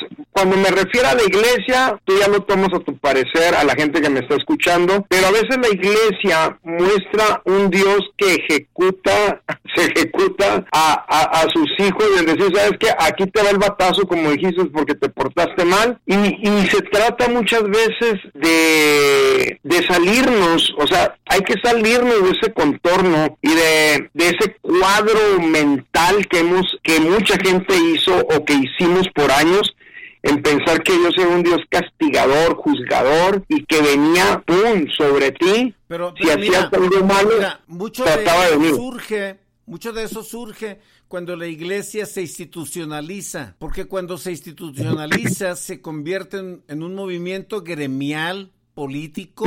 cuando 0.41 0.57
me 0.57 0.71
refiero 0.71 1.07
a 1.07 1.15
la 1.15 1.23
iglesia, 1.23 2.01
tú 2.05 2.15
ya 2.19 2.27
lo 2.27 2.41
tomas 2.41 2.73
a 2.73 2.79
tu 2.81 2.97
parecer, 2.97 3.55
a 3.55 3.63
la 3.63 3.75
gente 3.75 4.01
que 4.01 4.09
me 4.09 4.21
está 4.21 4.37
escuchando, 4.37 5.05
pero 5.07 5.27
a 5.27 5.33
veces 5.33 5.59
la 5.61 5.69
iglesia 5.69 6.59
muestra 6.63 7.43
un 7.45 7.69
Dios 7.69 7.99
que 8.17 8.37
ejecuta, 8.37 9.43
se 9.75 9.85
ejecuta 9.85 10.65
a, 10.73 11.43
a, 11.43 11.43
sus 11.53 11.69
hijos, 11.79 12.07
es 12.17 12.25
decir, 12.25 12.57
sabes 12.57 12.79
que 12.79 12.89
aquí 12.99 13.27
te 13.27 13.43
va 13.43 13.51
el 13.51 13.59
batazo, 13.59 14.07
como 14.07 14.31
dijiste, 14.31 14.65
porque 14.67 14.95
te 14.95 15.11
portaste 15.11 15.63
mal, 15.67 15.99
y, 16.07 16.15
y 16.15 16.67
se 16.69 16.81
trata 16.83 17.29
muchas 17.29 17.65
veces 17.65 18.15
de, 18.33 19.61
de 19.63 19.87
salirnos, 19.87 20.75
o 20.79 20.87
sea, 20.87 21.17
hay 21.27 21.41
que 21.41 21.61
salirnos 21.63 22.23
de 22.23 22.31
ese 22.31 22.53
contorno 22.55 23.37
y 23.43 23.51
de, 23.55 24.11
de 24.15 24.25
ese 24.29 24.57
cuadro 24.63 25.39
mental 25.41 26.27
que 26.29 26.39
hemos, 26.39 26.79
que 26.83 26.99
mucha 26.99 27.37
gente 27.37 27.75
hizo 27.77 28.17
o 28.17 28.43
que 28.45 28.55
hicimos 28.55 29.07
por 29.15 29.31
años, 29.31 29.75
en 30.23 30.43
pensar 30.43 30.83
que 30.83 30.93
Dios 30.93 31.15
era 31.17 31.29
un 31.29 31.43
Dios 31.43 31.61
castigador, 31.69 32.55
juzgador 32.57 33.45
y 33.49 33.65
que 33.65 33.81
venía 33.81 34.43
pum 34.47 34.87
sobre 34.97 35.33
ti 35.33 35.75
Pero, 35.89 36.13
si 36.21 36.29
hacías 36.31 36.69
algo 36.73 37.05
malo 37.07 37.31
mira, 37.37 37.61
mucho 37.67 38.05
de 38.05 38.11
trataba 38.13 38.43
de 38.45 38.51
eso 38.51 38.59
venir. 38.59 38.75
surge, 38.75 39.41
mucho 39.67 39.93
de 39.93 40.05
eso 40.05 40.23
surge 40.23 40.81
cuando 41.09 41.37
la 41.37 41.47
iglesia 41.47 42.07
se 42.07 42.21
institucionaliza, 42.23 43.57
porque 43.59 43.87
cuando 43.87 44.17
se 44.19 44.31
institucionaliza 44.31 45.57
se 45.57 45.81
convierte 45.81 46.37
en, 46.39 46.63
en 46.69 46.83
un 46.83 46.95
movimiento 46.95 47.63
gremial, 47.63 48.53
político, 48.75 49.47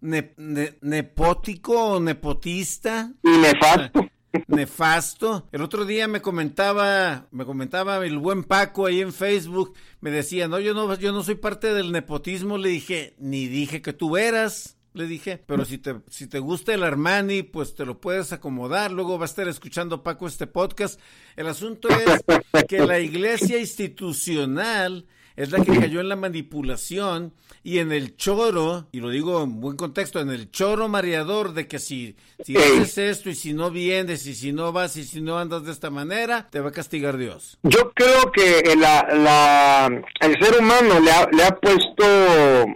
ne- 0.00 0.32
nepótico 0.80 1.84
o 1.96 2.00
nepotista. 2.00 3.12
y 3.22 3.30
nefasto. 3.38 4.06
Nefasto. 4.46 5.46
El 5.52 5.62
otro 5.62 5.84
día 5.84 6.08
me 6.08 6.22
comentaba, 6.22 7.26
me 7.30 7.44
comentaba 7.44 8.04
el 8.04 8.18
buen 8.18 8.44
Paco 8.44 8.86
ahí 8.86 9.00
en 9.00 9.12
Facebook, 9.12 9.74
me 10.00 10.10
decía, 10.10 10.48
no, 10.48 10.58
yo 10.60 10.74
no, 10.74 10.94
yo 10.96 11.12
no 11.12 11.22
soy 11.22 11.36
parte 11.36 11.74
del 11.74 11.92
nepotismo, 11.92 12.58
le 12.58 12.68
dije, 12.70 13.14
ni 13.18 13.46
dije 13.46 13.82
que 13.82 13.92
tú 13.92 14.16
eras. 14.16 14.74
Le 14.92 15.06
dije, 15.06 15.36
pero 15.46 15.66
si 15.66 15.76
te, 15.76 15.96
si 16.08 16.26
te 16.26 16.38
gusta 16.38 16.72
el 16.72 16.82
Armani, 16.82 17.42
pues 17.42 17.74
te 17.74 17.84
lo 17.84 18.00
puedes 18.00 18.32
acomodar. 18.32 18.90
Luego 18.90 19.18
va 19.18 19.26
a 19.26 19.28
estar 19.28 19.46
escuchando 19.46 20.02
Paco 20.02 20.26
este 20.26 20.46
podcast. 20.46 20.98
El 21.36 21.48
asunto 21.48 21.90
es 21.90 22.24
que 22.66 22.78
la 22.78 22.98
iglesia 22.98 23.58
institucional 23.60 25.06
es 25.36 25.52
la 25.52 25.64
que 25.64 25.78
cayó 25.78 26.00
en 26.00 26.08
la 26.08 26.16
manipulación 26.16 27.32
y 27.62 27.78
en 27.80 27.90
el 27.90 28.16
choro, 28.16 28.86
y 28.92 29.00
lo 29.00 29.10
digo 29.10 29.42
en 29.42 29.60
buen 29.60 29.76
contexto, 29.76 30.20
en 30.20 30.30
el 30.30 30.50
choro 30.50 30.88
mareador 30.88 31.52
de 31.52 31.66
que 31.66 31.78
si, 31.78 32.16
si 32.44 32.56
haces 32.56 32.96
esto 32.98 33.28
y 33.28 33.34
si 33.34 33.54
no 33.54 33.70
vienes 33.70 34.26
y 34.26 34.34
si 34.34 34.52
no 34.52 34.72
vas 34.72 34.96
y 34.96 35.04
si 35.04 35.20
no 35.20 35.38
andas 35.38 35.64
de 35.64 35.72
esta 35.72 35.90
manera, 35.90 36.48
te 36.50 36.60
va 36.60 36.68
a 36.68 36.72
castigar 36.72 37.16
Dios. 37.16 37.58
Yo 37.64 37.92
creo 37.92 38.30
que 38.30 38.62
la, 38.76 39.08
la, 39.12 40.02
el 40.20 40.36
ser 40.40 40.60
humano 40.60 41.00
le 41.00 41.10
ha, 41.10 41.28
le 41.30 41.42
ha 41.42 41.56
puesto 41.56 42.04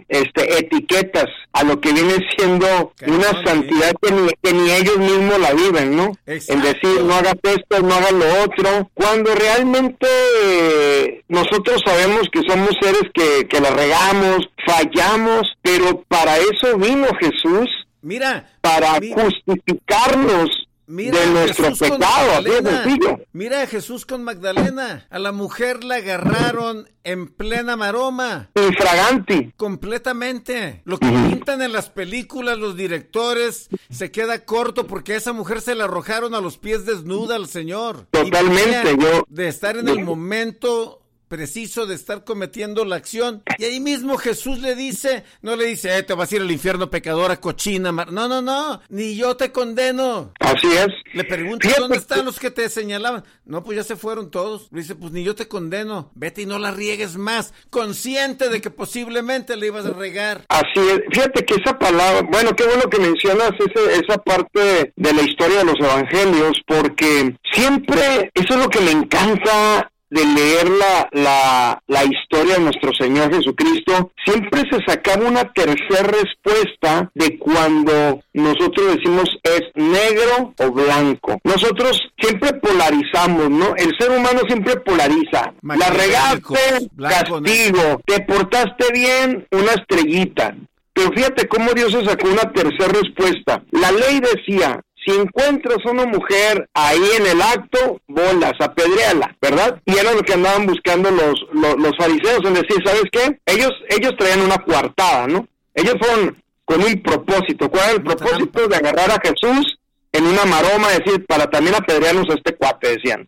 este, 0.09 0.59
etiquetas 0.59 1.27
a 1.53 1.63
lo 1.63 1.79
que 1.79 1.91
viene 1.91 2.15
siendo 2.37 2.93
una 3.07 3.43
santidad 3.45 3.93
que 4.01 4.51
ni, 4.53 4.71
ellos 4.71 4.97
mismos 4.97 5.39
la 5.39 5.53
viven, 5.53 5.95
¿no? 5.95 6.11
En 6.25 6.61
decir, 6.61 7.03
no 7.03 7.13
hagas 7.15 7.35
esto, 7.43 7.81
no 7.81 7.93
hagas 7.93 8.11
lo 8.11 8.43
otro, 8.43 8.89
cuando 8.93 9.33
realmente 9.35 11.23
nosotros 11.27 11.81
sabemos 11.85 12.27
que 12.31 12.41
somos 12.51 12.75
seres 12.81 13.03
que, 13.13 13.47
que 13.47 13.61
la 13.61 13.69
regamos, 13.69 14.49
fallamos, 14.65 15.47
pero 15.61 16.03
para 16.03 16.37
eso 16.37 16.77
vino 16.77 17.07
Jesús. 17.19 17.69
Mira, 18.01 18.49
para 18.61 18.95
justificarnos 18.95 20.67
de 20.87 21.27
nuestro 21.27 21.71
pecado, 21.75 23.19
Mira 23.31 23.61
a 23.61 23.67
Jesús 23.67 24.05
con 24.05 24.23
Magdalena. 24.23 25.07
A 25.09 25.19
la 25.19 25.31
mujer 25.31 25.83
la 25.85 25.95
agarraron 25.95 26.89
en 27.03 27.27
plena 27.27 27.77
maroma. 27.77 28.49
Infraganti. 28.55 29.53
Completamente. 29.55 30.81
Lo 30.83 30.97
que 30.97 31.07
pintan 31.07 31.61
en 31.61 31.71
las 31.71 31.89
películas 31.89 32.57
los 32.57 32.75
directores 32.75 33.69
se 33.89 34.11
queda 34.11 34.43
corto 34.43 34.87
porque 34.87 35.13
a 35.13 35.17
esa 35.17 35.31
mujer 35.31 35.61
se 35.61 35.75
la 35.75 35.85
arrojaron 35.85 36.35
a 36.35 36.41
los 36.41 36.57
pies 36.57 36.85
desnuda 36.85 37.35
al 37.35 37.47
Señor. 37.47 38.07
Totalmente. 38.11 38.97
Yo, 38.99 39.23
de 39.29 39.47
estar 39.47 39.77
en 39.77 39.87
el 39.87 40.03
momento 40.03 41.00
preciso 41.31 41.85
de 41.85 41.95
estar 41.95 42.25
cometiendo 42.25 42.83
la 42.83 42.97
acción. 42.97 43.41
Y 43.57 43.63
ahí 43.63 43.79
mismo 43.79 44.17
Jesús 44.17 44.59
le 44.59 44.75
dice, 44.75 45.23
no 45.41 45.55
le 45.55 45.65
dice, 45.65 45.97
eh, 45.97 46.03
te 46.03 46.13
vas 46.13 46.29
a 46.29 46.35
ir 46.35 46.41
al 46.41 46.51
infierno 46.51 46.89
pecadora, 46.89 47.39
cochina, 47.39 47.93
no, 47.93 48.27
no, 48.27 48.41
no, 48.41 48.81
ni 48.89 49.15
yo 49.15 49.37
te 49.37 49.53
condeno. 49.53 50.33
Así 50.41 50.67
es. 50.67 50.89
Le 51.13 51.23
pregunto, 51.23 51.69
¿dónde 51.79 51.95
están 51.95 52.25
los 52.25 52.37
que 52.37 52.51
te 52.51 52.67
señalaban? 52.67 53.23
No, 53.45 53.63
pues 53.63 53.77
ya 53.77 53.83
se 53.85 53.95
fueron 53.95 54.29
todos. 54.29 54.67
Le 54.73 54.81
dice, 54.81 54.95
pues 54.95 55.13
ni 55.13 55.23
yo 55.23 55.33
te 55.33 55.47
condeno, 55.47 56.11
vete 56.15 56.41
y 56.41 56.45
no 56.45 56.59
la 56.59 56.71
riegues 56.71 57.15
más, 57.15 57.53
consciente 57.69 58.49
de 58.49 58.59
que 58.59 58.69
posiblemente 58.69 59.55
le 59.55 59.67
ibas 59.67 59.85
a 59.85 59.91
regar. 59.91 60.43
Así 60.49 60.79
es, 60.79 60.99
fíjate 61.13 61.45
que 61.45 61.55
esa 61.55 61.79
palabra, 61.79 62.27
bueno, 62.29 62.53
qué 62.57 62.65
bueno 62.65 62.89
que 62.89 62.99
mencionas 62.99 63.51
esa, 63.57 63.91
esa 63.91 64.17
parte 64.17 64.91
de 64.93 65.13
la 65.13 65.21
historia 65.21 65.59
de 65.59 65.65
los 65.65 65.79
evangelios, 65.79 66.61
porque 66.67 67.37
siempre, 67.53 68.31
eso 68.33 68.53
es 68.53 68.59
lo 68.59 68.69
que 68.69 68.81
me 68.81 68.91
encanta 68.91 69.89
de 70.11 70.25
leer 70.25 70.69
la, 70.69 71.07
la, 71.13 71.83
la, 71.87 72.03
historia 72.03 72.55
de 72.55 72.63
nuestro 72.63 72.91
Señor 72.93 73.33
Jesucristo, 73.33 74.11
siempre 74.25 74.61
se 74.69 74.79
sacaba 74.85 75.25
una 75.25 75.45
tercera 75.53 76.03
respuesta 76.03 77.09
de 77.15 77.39
cuando 77.39 78.19
nosotros 78.33 78.97
decimos 78.97 79.29
es 79.43 79.61
negro 79.75 80.53
o 80.57 80.71
blanco. 80.71 81.39
Nosotros 81.45 81.97
siempre 82.19 82.53
polarizamos, 82.55 83.49
¿no? 83.49 83.73
El 83.77 83.91
ser 83.97 84.11
humano 84.11 84.41
siempre 84.47 84.75
polariza. 84.81 85.53
La 85.63 85.89
regaste, 85.89 86.89
castigo. 86.99 88.01
Te 88.05 88.19
portaste 88.19 88.91
bien, 88.91 89.47
una 89.51 89.71
estrellita. 89.71 90.55
Pero 90.93 91.09
fíjate 91.13 91.47
cómo 91.47 91.71
Dios 91.71 91.93
se 91.93 92.03
sacó 92.03 92.27
una 92.27 92.51
tercera 92.51 92.91
respuesta. 93.01 93.63
La 93.71 93.93
ley 93.93 94.19
decía, 94.19 94.81
si 95.05 95.11
encuentras 95.11 95.77
a 95.85 95.91
una 95.91 96.05
mujer 96.05 96.69
ahí 96.73 97.03
en 97.17 97.25
el 97.25 97.41
acto, 97.41 97.99
bolas, 98.07 98.53
apedréala, 98.59 99.35
¿verdad? 99.41 99.81
Y 99.85 99.97
era 99.97 100.13
lo 100.13 100.21
que 100.21 100.33
andaban 100.33 100.67
buscando 100.67 101.09
los, 101.09 101.47
los, 101.53 101.97
fariseos, 101.97 102.45
en 102.45 102.53
decir, 102.53 102.77
¿sabes 102.85 103.03
qué? 103.11 103.39
Ellos, 103.45 103.71
ellos 103.89 104.13
traían 104.17 104.41
una 104.41 104.57
coartada, 104.57 105.27
¿no? 105.27 105.47
Ellos 105.73 105.95
fueron 105.99 106.37
con 106.65 106.83
un 106.83 107.01
propósito. 107.01 107.69
¿Cuál 107.69 107.83
era 107.83 107.93
el 107.93 108.03
propósito? 108.03 108.67
De 108.67 108.75
agarrar 108.75 109.11
a 109.11 109.21
Jesús 109.21 109.79
en 110.11 110.25
una 110.25 110.45
maroma, 110.45 110.89
decir, 110.89 111.25
para 111.25 111.49
también 111.49 111.75
apedrearnos 111.75 112.29
a 112.29 112.35
este 112.35 112.55
cuate, 112.55 112.97
decían. 112.97 113.27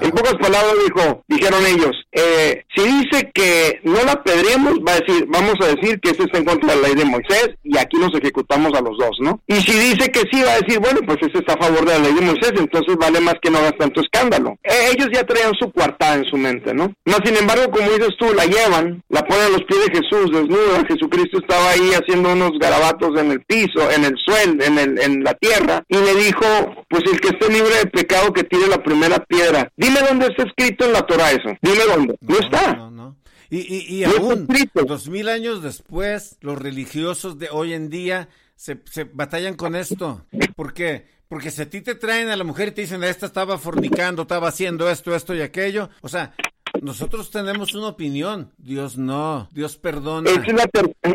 En 0.00 0.10
pocas 0.10 0.34
palabras 0.34 0.74
dijo, 0.86 1.24
dijeron 1.26 1.66
ellos, 1.66 1.96
eh, 2.12 2.64
si 2.74 2.82
dice 2.82 3.30
que 3.34 3.80
no 3.82 4.02
la 4.04 4.22
pedremos, 4.22 4.74
va 4.86 4.92
a 4.92 5.00
decir, 5.00 5.26
vamos 5.28 5.54
a 5.60 5.66
decir 5.74 6.00
que 6.00 6.10
ese 6.10 6.24
está 6.24 6.38
en 6.38 6.44
contra 6.44 6.74
de 6.74 6.80
la 6.80 6.88
ley 6.88 6.96
de 6.96 7.04
Moisés 7.04 7.50
y 7.64 7.76
aquí 7.76 7.96
nos 7.98 8.14
ejecutamos 8.14 8.72
a 8.74 8.80
los 8.80 8.96
dos, 8.98 9.16
¿no? 9.20 9.40
Y 9.46 9.56
si 9.56 9.72
dice 9.72 10.10
que 10.10 10.20
sí, 10.30 10.42
va 10.42 10.52
a 10.52 10.60
decir, 10.60 10.78
bueno, 10.78 11.00
pues 11.06 11.18
ese 11.22 11.38
está 11.38 11.54
a 11.54 11.62
favor 11.62 11.84
de 11.84 11.92
la 11.92 12.04
ley 12.04 12.14
de 12.14 12.20
Moisés, 12.20 12.52
entonces 12.56 12.96
vale 12.96 13.20
más 13.20 13.34
que 13.42 13.50
no 13.50 13.58
hagas 13.58 13.76
tanto 13.78 14.00
escándalo. 14.00 14.56
Eh, 14.62 14.92
ellos 14.92 15.08
ya 15.12 15.24
traían 15.24 15.54
su 15.58 15.70
cuartada 15.72 16.14
en 16.14 16.24
su 16.24 16.36
mente, 16.36 16.72
¿no? 16.72 16.92
No, 17.04 17.16
sin 17.24 17.36
embargo, 17.36 17.70
como 17.70 17.90
dices 17.90 18.14
tú, 18.18 18.32
la 18.34 18.44
llevan, 18.44 19.02
la 19.08 19.22
ponen 19.24 19.44
a 19.44 19.48
los 19.50 19.64
pies 19.64 19.86
de 19.86 20.00
Jesús, 20.00 20.30
desnuda, 20.32 20.84
Jesucristo 20.88 21.38
estaba 21.38 21.70
ahí 21.70 21.90
haciendo 21.94 22.32
unos 22.32 22.52
garabatos 22.60 23.18
en 23.18 23.32
el 23.32 23.40
piso, 23.42 23.90
en 23.90 24.04
el 24.04 24.14
suelo, 24.24 24.62
en, 24.64 24.78
el, 24.78 25.00
en 25.00 25.24
la 25.24 25.34
tierra, 25.34 25.82
y 25.88 25.96
le 25.96 26.14
dijo, 26.14 26.46
pues 26.88 27.02
el 27.10 27.20
que 27.20 27.28
esté 27.28 27.52
libre 27.52 27.74
de 27.82 27.90
pecado 27.90 28.32
que 28.32 28.44
tire 28.44 28.66
la 28.68 28.82
primera 28.82 29.18
piedra. 29.24 29.70
Dime 29.80 30.00
dónde 30.06 30.26
está 30.26 30.42
escrito 30.42 30.84
en 30.84 30.92
la 30.92 31.06
Torah 31.06 31.30
eso. 31.30 31.56
Dime 31.62 31.80
dónde. 31.88 32.18
No, 32.20 32.38
está. 32.38 32.74
No, 32.74 32.90
no. 32.90 33.16
Y, 33.48 33.60
y, 33.60 33.96
y 33.96 34.04
aún, 34.04 34.46
dos 34.86 35.08
mil 35.08 35.28
años 35.30 35.62
después, 35.62 36.36
los 36.42 36.58
religiosos 36.58 37.38
de 37.38 37.48
hoy 37.50 37.72
en 37.72 37.88
día 37.88 38.28
se, 38.56 38.78
se 38.84 39.04
batallan 39.04 39.54
con 39.54 39.74
esto. 39.74 40.26
¿Por 40.54 40.74
qué? 40.74 41.06
Porque 41.28 41.50
si 41.50 41.62
a 41.62 41.70
ti 41.70 41.80
te 41.80 41.94
traen 41.94 42.28
a 42.28 42.36
la 42.36 42.44
mujer 42.44 42.68
y 42.68 42.70
te 42.72 42.82
dicen, 42.82 43.02
esta 43.02 43.24
estaba 43.24 43.56
fornicando, 43.56 44.22
estaba 44.22 44.48
haciendo 44.48 44.90
esto, 44.90 45.16
esto 45.16 45.34
y 45.34 45.40
aquello, 45.40 45.88
o 46.02 46.08
sea, 46.08 46.34
nosotros 46.82 47.30
tenemos 47.30 47.74
una 47.74 47.88
opinión, 47.88 48.52
Dios 48.58 48.98
no, 48.98 49.48
Dios 49.50 49.78
perdona. 49.78 50.30
Es 50.30 50.52
la, 50.52 50.68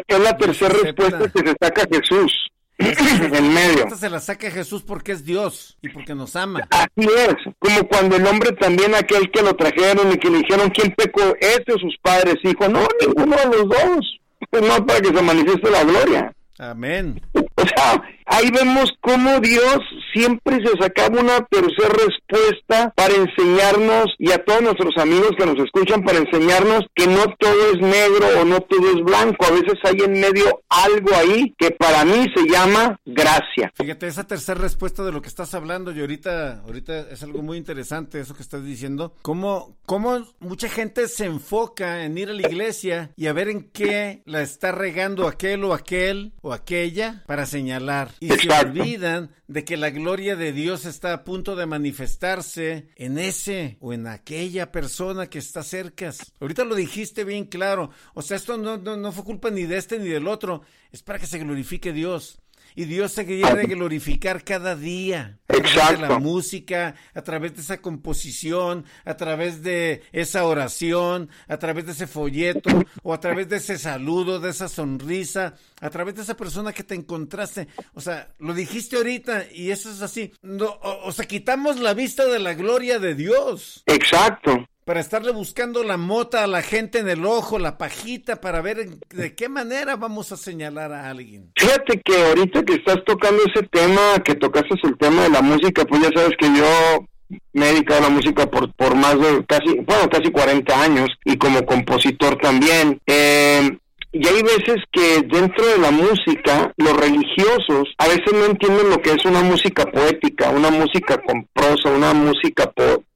es 0.07 0.19
la 0.19 0.38
tercera 0.38 0.74
respuesta 0.74 1.31
que 1.31 1.39
se 1.39 1.55
saca 1.62 1.88
Jesús. 1.91 2.34
en 2.77 3.53
medio. 3.53 3.84
Esta 3.84 3.96
se 3.96 4.10
la 4.10 4.20
saca 4.20 4.51
Jesús 4.51 4.84
porque 4.84 5.13
es 5.13 5.24
Dios 5.24 5.77
y 5.82 5.89
porque 5.89 6.13
nos 6.13 6.36
ama. 6.36 6.67
Así 6.70 7.08
es, 7.17 7.36
como 7.60 7.88
cuando 7.88 8.17
el 8.17 8.25
hombre 8.27 8.51
también, 8.53 8.94
aquel 8.96 9.32
que 9.32 9.41
lo 9.41 9.55
trajeron 9.55 10.12
y 10.12 10.17
que 10.17 10.29
le 10.29 10.39
dijeron 10.39 10.70
quién 10.70 10.94
pecó, 10.96 11.36
este 11.39 11.74
o 11.74 11.79
sus 11.79 11.96
padres, 12.01 12.36
hijo, 12.44 12.67
no, 12.67 12.86
ninguno 13.05 13.36
de 13.38 13.58
los 13.58 13.70
dos, 13.70 14.20
pues 14.50 14.63
no 14.63 14.86
para 14.86 15.01
que 15.01 15.15
se 15.15 15.22
manifieste 15.22 15.70
la 15.72 15.84
gloria. 15.84 16.34
Amén. 16.58 17.22
O 17.58 17.67
sea, 17.67 18.03
ahí 18.25 18.51
vemos 18.51 18.91
cómo 19.00 19.39
Dios 19.39 19.79
siempre 20.15 20.57
se 20.65 20.77
sacaba 20.81 21.19
una 21.19 21.45
tercera 21.45 21.89
respuesta 21.89 22.93
para 22.95 23.13
enseñarnos 23.13 24.05
y 24.17 24.31
a 24.31 24.43
todos 24.43 24.62
nuestros 24.62 24.98
amigos 24.98 25.31
que 25.38 25.45
nos 25.45 25.60
escuchan 25.60 26.03
para 26.03 26.19
enseñarnos 26.19 26.81
que 26.95 27.07
no 27.07 27.25
todo 27.38 27.72
es 27.74 27.81
negro 27.81 28.41
o 28.41 28.45
no 28.45 28.62
todo 28.62 28.89
es 28.91 29.03
blanco. 29.03 29.45
A 29.45 29.51
veces 29.51 29.75
hay 29.84 29.98
en 30.05 30.19
medio 30.19 30.62
algo 30.69 31.15
ahí 31.15 31.53
que 31.57 31.72
para 31.72 32.05
mí 32.05 32.25
se 32.34 32.50
llama 32.50 33.00
gracia. 33.05 33.72
Fíjate, 33.75 34.07
esa 34.07 34.25
tercera 34.25 34.60
respuesta 34.60 35.03
de 35.03 35.12
lo 35.12 35.22
que 35.22 35.27
estás 35.27 35.53
hablando 35.53 35.91
y 35.91 36.00
ahorita, 36.00 36.62
ahorita 36.62 37.12
es 37.12 37.22
algo 37.24 37.41
muy 37.41 37.57
interesante 37.57 38.19
eso 38.19 38.36
que 38.36 38.43
estás 38.43 38.63
diciendo. 38.63 39.13
Cómo, 39.22 39.77
cómo 39.86 40.25
mucha 40.39 40.69
gente 40.69 41.07
se 41.07 41.25
enfoca 41.25 42.05
en 42.05 42.17
ir 42.17 42.29
a 42.29 42.34
la 42.34 42.48
iglesia 42.48 43.12
y 43.17 43.27
a 43.27 43.34
ver 43.34 43.50
en 43.50 43.69
qué 43.72 44.22
la 44.25 44.41
está 44.41 44.72
regando 44.72 45.27
aquel 45.27 45.63
o 45.63 45.74
aquel 45.74 46.34
o 46.41 46.53
aquella 46.53 47.24
para 47.25 47.45
señalar. 47.45 48.12
Y 48.19 48.29
se 48.29 48.50
olvidan 48.50 49.31
de 49.48 49.64
que 49.64 49.78
la 49.78 49.90
gloria 49.90 50.36
de 50.36 50.52
Dios 50.52 50.86
está 50.86 51.14
a 51.14 51.24
punto 51.24 51.56
de 51.56 51.66
manifestarse 51.66 52.88
en 52.96 53.18
ese 53.18 53.78
o 53.80 53.94
en 53.94 54.08
aquella 54.08 54.72
persona 54.72 55.28
que 55.28 55.40
está 55.40 55.64
cerca. 55.64 56.14
Ahorita 56.40 56.64
lo 56.64 56.75
dijiste 56.75 57.24
bien 57.24 57.46
claro. 57.46 57.92
O 58.14 58.22
sea, 58.22 58.38
esto 58.38 58.58
no, 58.58 58.78
no, 58.78 58.98
no 58.98 59.12
fue 59.12 59.24
culpa 59.24 59.52
ni 59.52 59.64
de 59.64 59.78
este 59.78 60.00
ni 60.00 60.10
del 60.10 60.28
otro. 60.28 60.62
Es 60.92 61.04
para 61.04 61.20
que 61.20 61.28
se 61.28 61.40
glorifique 61.40 61.94
Dios 61.94 62.40
y 62.75 62.86
Dios 62.86 63.13
se 63.13 63.25
quiere 63.25 63.65
glorificar 63.65 64.44
cada 64.44 64.75
día. 64.75 65.39
A 65.48 65.53
través 65.53 66.01
de 66.01 66.08
la 66.08 66.20
música, 66.20 66.96
a 67.13 67.22
través 67.22 67.55
de 67.55 67.62
esa 67.62 67.82
composición, 67.82 68.86
a 69.05 69.15
través 69.15 69.63
de 69.63 70.03
esa 70.12 70.46
oración, 70.46 71.29
a 71.48 71.58
través 71.58 71.86
de 71.86 71.94
ese 71.94 72.08
folleto, 72.08 72.70
o 73.03 73.13
a 73.13 73.20
través 73.20 73.48
de 73.48 73.58
ese 73.58 73.77
saludo, 73.77 74.39
de 74.39 74.50
esa 74.50 74.67
sonrisa, 74.67 75.55
a 75.79 75.89
través 75.89 76.15
de 76.15 76.24
esa 76.24 76.36
persona 76.36 76.74
que 76.74 76.84
te 76.84 76.96
encontraste. 76.96 77.67
O 77.94 78.01
sea, 78.01 78.34
lo 78.39 78.53
dijiste 78.53 78.98
ahorita 78.98 79.46
y 79.51 79.72
eso 79.72 79.89
es 79.89 80.01
así. 80.01 80.34
No, 80.41 80.65
o, 80.65 81.08
o 81.08 81.12
sea, 81.12 81.25
quitamos 81.25 81.79
la 81.79 81.94
vista 81.94 82.25
de 82.25 82.39
la 82.39 82.53
gloria 82.53 83.00
de 83.00 83.15
Dios. 83.15 83.84
Exacto 83.86 84.67
para 84.86 85.00
estarle 85.00 85.32
buscando 85.32 85.84
la 85.84 85.98
mota 85.98 86.44
a 86.44 86.48
la 86.48 86.62
gente 86.62 87.00
en 87.00 87.10
el 87.10 87.25
ojo, 87.25 87.58
la 87.58 87.77
pajita, 87.77 88.39
para 88.39 88.62
ver 88.62 88.88
de 88.88 89.36
qué 89.36 89.50
manera 89.50 89.96
vamos 89.96 90.32
a 90.32 90.38
señalar 90.38 90.94
a 90.94 91.10
alguien. 91.10 91.51
Fíjate 91.58 92.00
que 92.06 92.15
ahorita 92.15 92.63
que 92.63 92.75
estás 92.75 93.04
tocando 93.04 93.42
ese 93.44 93.65
tema, 93.68 94.20
que 94.24 94.36
tocaste 94.36 94.75
el 94.84 94.96
tema 94.98 95.24
de 95.24 95.30
la 95.30 95.42
música, 95.42 95.84
pues 95.86 96.04
ya 96.04 96.10
sabes 96.13 96.38
que 96.38 96.48
yo 96.56 97.08
me 97.54 97.70
he 97.70 97.74
dedicado 97.74 98.01
a 98.01 98.10
la 98.10 98.15
música 98.15 98.46
por, 98.46 98.72
por 98.75 98.96
más 98.96 99.20
de 99.20 99.44
casi, 99.48 99.74
bueno, 99.80 100.08
casi 100.08 100.32
40 100.32 100.82
años 100.84 101.10
y 101.25 101.36
como 101.38 101.65
compositor 101.65 102.38
también. 102.38 103.01
Eh, 103.08 103.77
y 104.18 104.25
hay 104.25 104.44
veces 104.44 104.77
que 104.94 105.24
dentro 105.27 105.65
de 105.65 105.77
la 105.77 105.92
música, 105.92 106.74
los 106.77 106.96
religiosos 106.96 107.94
a 107.98 108.08
veces 108.08 108.32
no 108.32 108.46
entienden 108.46 108.89
lo 108.89 109.01
que 109.01 109.12
es 109.12 109.25
una 109.25 109.42
música 109.42 109.84
poética, 109.86 110.51
una 110.51 110.70
música 110.70 111.22
con 111.22 111.46
prosa, 111.51 111.89
una 111.89 112.13
música 112.13 112.72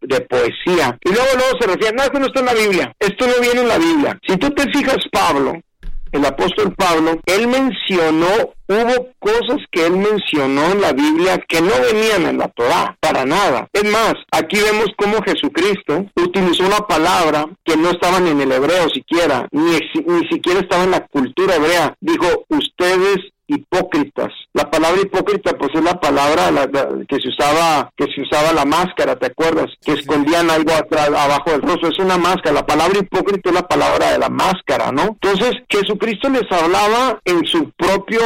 de 0.09 0.21
poesía. 0.21 0.97
Y 1.05 1.09
luego 1.09 1.29
luego 1.35 1.59
se 1.59 1.67
refieren, 1.67 1.95
no, 1.95 2.03
esto 2.03 2.19
no 2.19 2.25
está 2.25 2.39
en 2.39 2.45
la 2.47 2.53
Biblia, 2.53 2.93
esto 2.99 3.27
no 3.27 3.33
viene 3.41 3.61
en 3.61 3.67
la 3.67 3.77
Biblia. 3.77 4.19
Si 4.27 4.37
tú 4.37 4.49
te 4.49 4.63
fijas, 4.71 4.97
Pablo, 5.11 5.53
el 6.11 6.25
apóstol 6.25 6.73
Pablo, 6.75 7.19
él 7.25 7.47
mencionó, 7.47 8.53
hubo 8.67 9.09
cosas 9.19 9.59
que 9.71 9.85
él 9.85 9.97
mencionó 9.97 10.71
en 10.71 10.81
la 10.81 10.91
Biblia 10.91 11.37
que 11.47 11.61
no 11.61 11.71
venían 11.91 12.25
en 12.25 12.39
la 12.39 12.47
Torah, 12.47 12.97
para 12.99 13.25
nada. 13.25 13.67
Es 13.71 13.83
más, 13.91 14.15
aquí 14.31 14.57
vemos 14.59 14.87
cómo 14.97 15.21
Jesucristo 15.23 16.05
utilizó 16.15 16.65
una 16.65 16.79
palabra 16.79 17.45
que 17.63 17.77
no 17.77 17.91
estaba 17.91 18.19
ni 18.19 18.31
en 18.31 18.41
el 18.41 18.51
hebreo 18.51 18.89
siquiera, 18.89 19.47
ni, 19.51 19.77
ni 20.07 20.27
siquiera 20.27 20.61
estaba 20.61 20.83
en 20.83 20.91
la 20.91 21.05
cultura 21.05 21.55
hebrea. 21.55 21.93
Dijo, 22.01 22.45
ustedes 22.49 23.17
hipócritas. 23.49 24.31
La 24.53 24.69
palabra 24.69 25.01
hipócrita 25.01 25.57
pues 25.57 25.71
es 25.73 25.83
la 25.83 25.99
palabra 25.99 26.51
que 27.07 27.17
se 27.19 27.29
usaba 27.29 27.91
que 27.97 28.05
se 28.13 28.21
usaba 28.21 28.53
la 28.53 28.65
máscara, 28.65 29.15
¿te 29.17 29.27
acuerdas? 29.27 29.67
Que 29.83 29.93
escondían 29.93 30.49
algo 30.49 30.71
atrás, 30.71 31.09
abajo 31.09 31.51
del 31.51 31.61
rostro, 31.63 31.89
es 31.89 31.99
una 31.99 32.17
máscara. 32.17 32.53
La 32.53 32.65
palabra 32.65 32.99
hipócrita 32.99 33.49
es 33.49 33.55
la 33.55 33.67
palabra 33.67 34.11
de 34.11 34.19
la 34.19 34.29
máscara, 34.29 34.91
¿no? 34.91 35.17
Entonces, 35.21 35.51
Jesucristo 35.67 36.29
les 36.29 36.49
hablaba 36.51 37.19
en 37.25 37.45
su 37.45 37.71
propio 37.71 38.21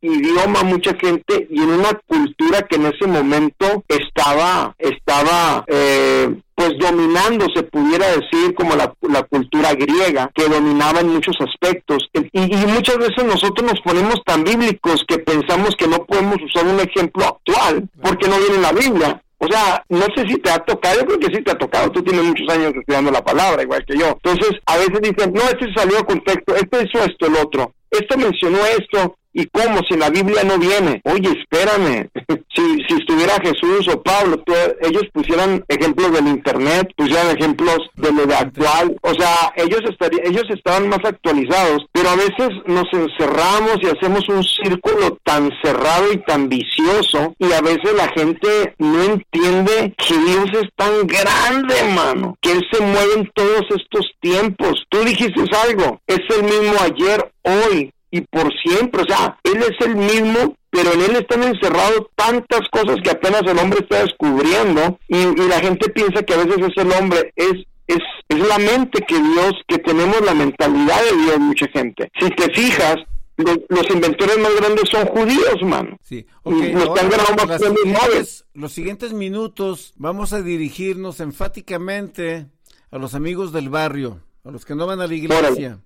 idioma 0.00 0.62
mucha 0.62 0.94
gente 0.94 1.48
y 1.50 1.60
en 1.60 1.70
una 1.70 1.92
cultura 2.06 2.62
que 2.62 2.76
en 2.76 2.86
ese 2.86 3.06
momento 3.06 3.84
estaba 3.88 4.74
estaba 4.78 5.64
eh, 5.66 6.32
pues 6.58 6.76
dominando, 6.76 7.46
se 7.54 7.62
pudiera 7.62 8.08
decir, 8.08 8.52
como 8.56 8.74
la, 8.74 8.92
cultura 9.30 9.74
griega, 9.74 10.28
que 10.34 10.48
dominaba 10.48 10.98
en 10.98 11.10
muchos 11.10 11.36
aspectos. 11.40 12.10
Y, 12.12 12.52
y, 12.52 12.66
muchas 12.66 12.98
veces 12.98 13.24
nosotros 13.24 13.70
nos 13.70 13.80
ponemos 13.80 14.16
tan 14.26 14.42
bíblicos 14.42 15.04
que 15.06 15.20
pensamos 15.20 15.76
que 15.76 15.86
no 15.86 16.04
podemos 16.04 16.36
usar 16.42 16.66
un 16.66 16.80
ejemplo 16.80 17.26
actual, 17.26 17.88
porque 18.02 18.26
no 18.26 18.38
viene 18.38 18.56
en 18.56 18.62
la 18.62 18.72
Biblia. 18.72 19.22
O 19.38 19.46
sea, 19.46 19.84
no 19.88 20.06
sé 20.16 20.26
si 20.26 20.36
te 20.38 20.50
ha 20.50 20.58
tocado, 20.58 20.98
yo 20.98 21.06
creo 21.06 21.20
que 21.20 21.36
sí 21.36 21.44
te 21.44 21.52
ha 21.52 21.58
tocado, 21.58 21.92
tú 21.92 22.02
tienes 22.02 22.24
muchos 22.24 22.48
años 22.48 22.72
estudiando 22.74 23.12
la 23.12 23.24
palabra, 23.24 23.62
igual 23.62 23.84
que 23.86 23.96
yo. 23.96 24.08
Entonces, 24.08 24.58
a 24.66 24.78
veces 24.78 25.00
dicen, 25.00 25.32
no, 25.32 25.42
este 25.42 25.72
salió 25.76 26.00
a 26.00 26.06
contexto, 26.06 26.56
este 26.56 26.82
hizo 26.82 27.04
esto, 27.04 27.26
el 27.26 27.36
otro, 27.36 27.72
esto 27.88 28.18
mencionó 28.18 28.58
esto, 28.66 29.16
¿Y 29.38 29.46
cómo? 29.46 29.78
Si 29.88 29.96
la 29.96 30.10
Biblia 30.10 30.42
no 30.42 30.58
viene. 30.58 31.00
Oye, 31.04 31.30
espérame. 31.38 32.08
si, 32.52 32.82
si 32.88 32.94
estuviera 32.94 33.34
Jesús 33.40 33.86
o 33.86 34.02
Pablo, 34.02 34.42
ellos 34.80 35.04
pusieran 35.12 35.64
ejemplos 35.68 36.10
del 36.10 36.26
Internet, 36.26 36.88
pusieran 36.96 37.36
ejemplos 37.36 37.78
de 37.94 38.10
lo 38.10 38.26
de 38.26 38.34
actual. 38.34 38.96
O 39.00 39.14
sea, 39.14 39.52
ellos, 39.54 39.80
estarían, 39.88 40.26
ellos 40.26 40.42
estaban 40.50 40.88
más 40.88 40.98
actualizados. 41.04 41.86
Pero 41.92 42.08
a 42.08 42.16
veces 42.16 42.48
nos 42.66 42.92
encerramos 42.92 43.76
y 43.80 43.86
hacemos 43.86 44.28
un 44.28 44.42
círculo 44.42 45.16
tan 45.22 45.52
cerrado 45.62 46.12
y 46.12 46.16
tan 46.24 46.48
vicioso. 46.48 47.36
Y 47.38 47.52
a 47.52 47.60
veces 47.60 47.94
la 47.94 48.08
gente 48.08 48.74
no 48.78 49.04
entiende 49.04 49.94
que 49.96 50.18
Dios 50.18 50.46
es 50.54 50.68
tan 50.74 51.06
grande, 51.06 51.78
hermano. 51.78 52.36
Que 52.40 52.50
Él 52.50 52.66
se 52.72 52.82
mueve 52.82 53.14
en 53.18 53.30
todos 53.32 53.66
estos 53.70 54.10
tiempos. 54.20 54.82
Tú 54.88 54.98
dijiste 55.04 55.40
algo. 55.64 56.00
Es 56.08 56.22
el 56.36 56.42
mismo 56.42 56.74
ayer, 56.82 57.32
hoy 57.44 57.92
y 58.10 58.20
por 58.22 58.52
siempre. 58.62 59.02
O 59.02 59.06
sea, 59.06 59.38
Él 59.44 59.58
es 59.62 59.86
el 59.86 59.96
mismo, 59.96 60.56
pero 60.70 60.92
en 60.92 61.02
Él 61.02 61.16
están 61.16 61.42
encerrados 61.42 62.06
tantas 62.14 62.62
cosas 62.70 62.96
que 63.02 63.10
apenas 63.10 63.42
el 63.42 63.58
hombre 63.58 63.80
está 63.80 64.02
descubriendo 64.02 64.98
y, 65.08 65.24
la 65.48 65.60
gente 65.60 65.88
piensa 65.90 66.22
que 66.22 66.34
a 66.34 66.44
veces 66.44 66.68
es 66.68 66.84
el 66.84 66.92
hombre. 66.92 67.32
Es 67.36 67.64
es, 67.86 68.00
es 68.28 68.38
la 68.46 68.58
mente 68.58 69.00
que 69.00 69.14
Dios, 69.14 69.54
que 69.66 69.78
tenemos 69.78 70.20
la 70.20 70.34
mentalidad 70.34 71.02
de 71.04 71.22
Dios, 71.22 71.38
mucha 71.38 71.66
gente. 71.68 72.12
Si 72.20 72.28
te 72.28 72.52
fijas, 72.52 72.96
los, 73.38 73.90
inventores 73.90 74.38
más 74.38 74.54
grandes 74.56 74.90
son 74.90 75.06
judíos, 75.06 75.56
mano. 75.62 75.96
Sí, 76.02 76.26
okay, 76.42 76.74
los, 76.74 76.98
siguientes, 77.58 78.44
los 78.52 78.72
siguientes 78.72 79.12
minutos 79.14 79.94
vamos 79.96 80.34
a 80.34 80.42
dirigirnos 80.42 81.20
enfáticamente 81.20 82.46
a 82.90 82.98
los 82.98 83.14
amigos 83.14 83.52
del 83.52 83.70
barrio, 83.70 84.20
a 84.44 84.50
los 84.50 84.66
que 84.66 84.74
no 84.74 84.86
van 84.86 85.00
a 85.00 85.06
la 85.06 85.14
iglesia 85.14 85.80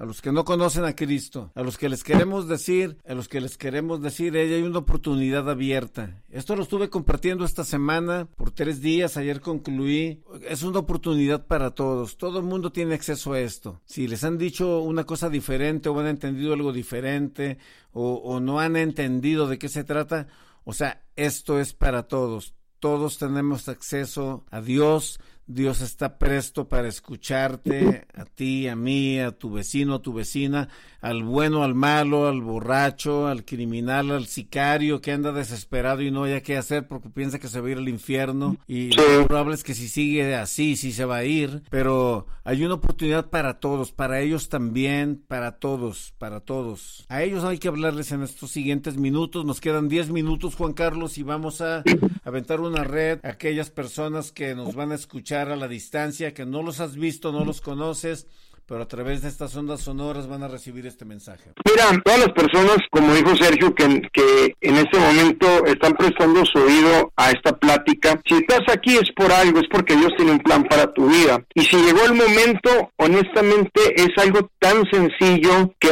a 0.00 0.06
los 0.06 0.22
que 0.22 0.32
no 0.32 0.46
conocen 0.46 0.84
a 0.86 0.96
Cristo, 0.96 1.52
a 1.54 1.62
los 1.62 1.76
que 1.76 1.90
les 1.90 2.02
queremos 2.02 2.48
decir, 2.48 2.96
a 3.06 3.12
los 3.12 3.28
que 3.28 3.38
les 3.38 3.58
queremos 3.58 4.00
decir, 4.00 4.34
ella 4.34 4.56
hay 4.56 4.62
una 4.62 4.78
oportunidad 4.78 5.48
abierta. 5.50 6.22
Esto 6.30 6.56
lo 6.56 6.62
estuve 6.62 6.88
compartiendo 6.88 7.44
esta 7.44 7.64
semana 7.64 8.26
por 8.36 8.50
tres 8.50 8.80
días, 8.80 9.18
ayer 9.18 9.42
concluí. 9.42 10.22
Es 10.48 10.62
una 10.62 10.78
oportunidad 10.78 11.46
para 11.46 11.72
todos, 11.72 12.16
todo 12.16 12.38
el 12.38 12.46
mundo 12.46 12.72
tiene 12.72 12.94
acceso 12.94 13.34
a 13.34 13.40
esto. 13.40 13.82
Si 13.84 14.08
les 14.08 14.24
han 14.24 14.38
dicho 14.38 14.80
una 14.80 15.04
cosa 15.04 15.28
diferente 15.28 15.90
o 15.90 16.00
han 16.00 16.06
entendido 16.06 16.54
algo 16.54 16.72
diferente 16.72 17.58
o, 17.92 18.14
o 18.14 18.40
no 18.40 18.58
han 18.58 18.76
entendido 18.76 19.48
de 19.48 19.58
qué 19.58 19.68
se 19.68 19.84
trata, 19.84 20.28
o 20.64 20.72
sea, 20.72 21.04
esto 21.14 21.60
es 21.60 21.74
para 21.74 22.04
todos. 22.04 22.54
Todos 22.78 23.18
tenemos 23.18 23.68
acceso 23.68 24.46
a 24.50 24.62
Dios, 24.62 25.20
Dios 25.46 25.80
está 25.80 26.16
presto 26.18 26.68
para 26.68 26.86
escucharte, 26.86 28.06
a 28.14 28.24
ti, 28.24 28.68
a 28.68 28.76
mí, 28.76 29.18
a 29.18 29.32
tu 29.32 29.50
vecino, 29.50 29.94
a 29.94 30.02
tu 30.02 30.12
vecina, 30.12 30.68
al 31.00 31.24
bueno, 31.24 31.64
al 31.64 31.74
malo, 31.74 32.28
al 32.28 32.40
borracho, 32.40 33.26
al 33.26 33.44
criminal, 33.44 34.12
al 34.12 34.26
sicario 34.26 35.00
que 35.00 35.12
anda 35.12 35.32
desesperado 35.32 36.02
y 36.02 36.10
no 36.10 36.24
haya 36.24 36.42
qué 36.42 36.56
hacer 36.56 36.86
porque 36.86 37.08
piensa 37.08 37.40
que 37.40 37.48
se 37.48 37.60
va 37.60 37.68
a 37.68 37.70
ir 37.72 37.78
al 37.78 37.88
infierno. 37.88 38.58
Y 38.68 38.92
lo 38.92 39.26
probable 39.26 39.54
es 39.54 39.64
que 39.64 39.74
si 39.74 39.88
sigue 39.88 40.36
así, 40.36 40.76
sí 40.76 40.92
se 40.92 41.04
va 41.04 41.16
a 41.16 41.24
ir, 41.24 41.62
pero 41.68 42.26
hay 42.44 42.64
una 42.64 42.74
oportunidad 42.74 43.30
para 43.30 43.58
todos, 43.58 43.90
para 43.92 44.20
ellos 44.20 44.48
también, 44.48 45.22
para 45.26 45.58
todos, 45.58 46.14
para 46.18 46.40
todos. 46.40 47.06
A 47.08 47.22
ellos 47.22 47.42
hay 47.44 47.58
que 47.58 47.68
hablarles 47.68 48.12
en 48.12 48.22
estos 48.22 48.50
siguientes 48.50 48.96
minutos, 48.96 49.44
nos 49.44 49.60
quedan 49.60 49.88
10 49.88 50.10
minutos 50.10 50.54
Juan 50.54 50.74
Carlos 50.74 51.18
y 51.18 51.24
vamos 51.24 51.60
a 51.60 51.82
aventar 52.24 52.60
una 52.60 52.84
red 52.84 53.18
a 53.24 53.30
aquellas 53.30 53.70
personas 53.70 54.32
que 54.32 54.54
nos 54.54 54.74
van 54.74 54.92
a 54.92 54.94
escuchar 54.94 55.29
a 55.32 55.56
la 55.56 55.68
distancia, 55.68 56.34
que 56.34 56.44
no 56.44 56.62
los 56.62 56.80
has 56.80 56.96
visto, 56.96 57.32
no 57.32 57.44
los 57.44 57.60
conoces 57.60 58.26
pero 58.70 58.82
a 58.84 58.86
través 58.86 59.20
de 59.22 59.28
estas 59.28 59.56
ondas 59.56 59.80
sonoras 59.80 60.28
van 60.28 60.44
a 60.44 60.48
recibir 60.48 60.86
este 60.86 61.04
mensaje. 61.04 61.50
Mira, 61.68 62.00
todas 62.04 62.20
las 62.20 62.28
personas, 62.28 62.76
como 62.92 63.12
dijo 63.12 63.34
Sergio, 63.34 63.74
que, 63.74 64.00
que 64.12 64.54
en 64.60 64.76
este 64.76 64.96
momento 64.96 65.66
están 65.66 65.94
prestando 65.94 66.44
su 66.44 66.60
oído 66.60 67.12
a 67.16 67.32
esta 67.32 67.58
plática, 67.58 68.20
si 68.24 68.36
estás 68.36 68.60
aquí 68.72 68.94
es 68.94 69.10
por 69.16 69.32
algo, 69.32 69.58
es 69.58 69.66
porque 69.68 69.96
Dios 69.96 70.12
tiene 70.16 70.30
un 70.30 70.38
plan 70.38 70.62
para 70.62 70.86
tu 70.92 71.08
vida. 71.08 71.42
Y 71.52 71.62
si 71.62 71.78
llegó 71.78 72.04
el 72.04 72.14
momento, 72.14 72.92
honestamente 72.98 73.80
es 73.96 74.10
algo 74.18 74.48
tan 74.60 74.84
sencillo 74.88 75.74
que 75.80 75.90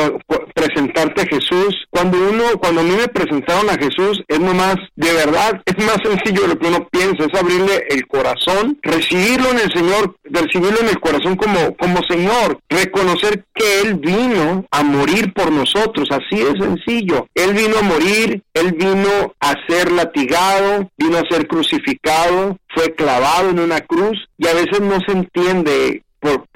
presentarte 0.55 1.23
a 1.23 1.27
Jesús. 1.27 1.85
Cuando 1.91 2.17
uno, 2.31 2.45
cuando 2.61 2.83
a 2.83 2.85
mí 2.85 2.95
me 2.97 3.09
presentaron 3.09 3.69
a 3.71 3.75
Jesús, 3.75 4.23
es 4.29 4.39
nomás, 4.39 4.77
de 4.95 5.13
verdad, 5.15 5.61
es 5.67 5.85
más 5.85 5.99
sencillo 6.05 6.43
de 6.43 6.55
lo 6.55 6.59
que 6.61 6.69
uno 6.69 6.89
piensa, 6.93 7.25
es 7.25 7.41
abrirle 7.41 7.87
el 7.91 8.07
corazón, 8.07 8.79
recibirlo 8.83 9.51
en 9.51 9.59
el 9.59 9.73
Señor, 9.73 10.15
recibirlo 10.23 10.79
en 10.81 10.91
el 10.91 11.01
corazón 11.01 11.35
como, 11.35 11.77
como 11.77 11.99
Señor 12.09 12.61
reconocer 12.69 13.45
que 13.55 13.81
Él 13.81 13.95
vino 13.97 14.67
a 14.71 14.83
morir 14.83 15.33
por 15.33 15.51
nosotros, 15.51 16.09
así 16.11 16.43
de 16.43 16.59
sencillo. 16.59 17.27
Él 17.35 17.55
vino 17.55 17.79
a 17.79 17.83
morir, 17.83 18.43
Él 18.55 18.73
vino 18.73 19.35
a 19.41 19.55
ser 19.67 19.93
latigado, 19.93 20.91
vino 20.97 21.19
a 21.19 21.29
ser 21.29 21.47
crucificado, 21.47 22.57
fue 22.69 22.95
clavado 22.95 23.51
en 23.51 23.61
una 23.61 23.81
cruz 23.81 24.29
y 24.37 24.47
a 24.47 24.55
veces 24.55 24.81
no 24.81 24.99
se 25.01 25.13
entiende 25.13 26.03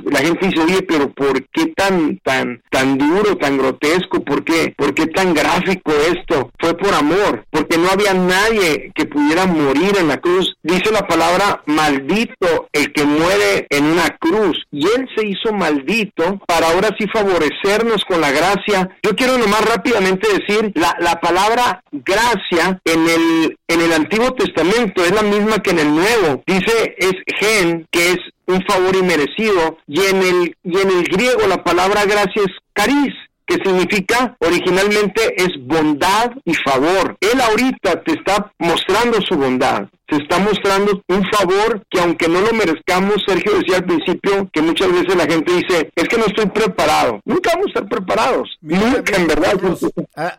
la 0.04 0.18
gente 0.20 0.46
dice, 0.46 0.60
oye, 0.60 0.82
pero 0.82 1.12
¿por 1.12 1.44
qué 1.48 1.66
tan, 1.76 2.18
tan, 2.18 2.62
tan 2.70 2.98
duro, 2.98 3.36
tan 3.36 3.58
grotesco? 3.58 4.22
¿Por 4.24 4.44
qué, 4.44 4.74
¿Por 4.76 4.94
qué 4.94 5.06
tan 5.06 5.34
gráfico 5.34 5.92
esto? 5.92 6.50
Fue 6.58 6.76
por 6.76 6.94
amor, 6.94 7.44
porque 7.50 7.78
no 7.78 7.88
había 7.90 8.14
nadie 8.14 8.92
que 8.94 9.06
pudiera 9.06 9.46
morir 9.46 9.96
en 9.98 10.08
la 10.08 10.18
cruz. 10.18 10.54
Dice 10.62 10.90
la 10.92 11.06
palabra 11.06 11.62
maldito 11.66 12.68
el 12.72 12.92
que 12.92 13.04
muere 13.04 13.66
en 13.70 13.84
una 13.84 14.08
cruz. 14.18 14.56
Y 14.70 14.84
él 14.86 15.08
se 15.16 15.26
hizo 15.26 15.52
maldito 15.52 16.40
para 16.46 16.70
ahora 16.70 16.90
sí 16.98 17.06
favorecernos 17.12 18.04
con 18.04 18.20
la 18.20 18.30
gracia. 18.30 18.88
Yo 19.02 19.14
quiero 19.16 19.38
nomás 19.38 19.64
rápidamente 19.64 20.28
decir, 20.28 20.72
la, 20.74 20.96
la 21.00 21.20
palabra 21.20 21.82
gracia 21.90 22.80
en 22.84 23.08
el, 23.08 23.56
en 23.68 23.80
el 23.80 23.92
Antiguo 23.92 24.32
Testamento 24.34 25.04
es 25.04 25.12
la 25.12 25.22
misma 25.22 25.58
que 25.58 25.70
en 25.70 25.78
el 25.78 25.94
Nuevo. 25.94 26.42
Dice 26.46 26.94
es 26.98 27.14
gen, 27.38 27.86
que 27.90 28.12
es 28.12 28.18
un 28.52 28.64
favor 28.66 28.94
inmerecido, 28.94 29.78
y 29.86 30.00
en 30.00 30.16
el, 30.16 30.56
y 30.62 30.78
en 30.78 30.90
el 30.90 31.04
griego 31.04 31.46
la 31.48 31.62
palabra 31.62 32.04
gracia 32.04 32.42
es 32.42 32.52
cariz, 32.72 33.14
que 33.46 33.56
significa 33.56 34.36
originalmente 34.40 35.34
es 35.36 35.50
bondad 35.60 36.30
y 36.44 36.54
favor. 36.54 37.16
Él 37.20 37.40
ahorita 37.40 38.02
te 38.02 38.12
está 38.12 38.52
mostrando 38.58 39.20
su 39.20 39.36
bondad. 39.36 39.88
Se 40.12 40.22
está 40.22 40.38
mostrando 40.38 41.02
un 41.08 41.24
favor 41.32 41.82
que 41.88 42.00
aunque 42.00 42.28
no 42.28 42.40
lo 42.40 42.52
merezcamos, 42.52 43.22
Sergio 43.26 43.54
decía 43.58 43.78
al 43.78 43.84
principio 43.84 44.48
que 44.52 44.60
muchas 44.60 44.92
veces 44.92 45.16
la 45.16 45.24
gente 45.24 45.52
dice, 45.52 45.90
es 45.94 46.08
que 46.08 46.18
no 46.18 46.26
estoy 46.26 46.46
preparado. 46.46 47.20
Nunca 47.24 47.52
vamos 47.54 47.66
a 47.66 47.68
estar 47.68 47.88
preparados. 47.88 48.58
Nunca, 48.60 49.16
en 49.16 49.26
verdad. 49.26 49.58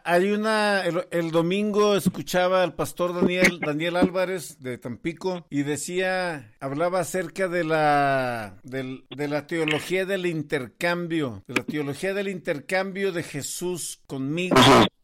Hay 0.03 0.31
una, 0.31 0.83
el, 0.83 1.31
domingo 1.31 1.95
escuchaba 1.95 2.63
al 2.63 2.75
pastor 2.75 3.13
Daniel, 3.13 3.59
Daniel 3.59 3.95
Álvarez 3.95 4.59
de 4.59 4.77
Tampico 4.77 5.47
y 5.49 5.63
decía, 5.63 6.53
hablaba 6.59 6.99
acerca 6.99 7.47
de 7.47 7.63
la, 7.63 8.59
de 8.63 9.27
la 9.27 9.47
teología 9.47 10.05
del 10.05 10.27
intercambio, 10.27 11.43
de 11.47 11.55
la 11.55 11.63
teología 11.63 12.13
del 12.13 12.27
intercambio 12.27 13.11
de 13.11 13.23
Jesús 13.23 14.01
conmigo 14.05 14.55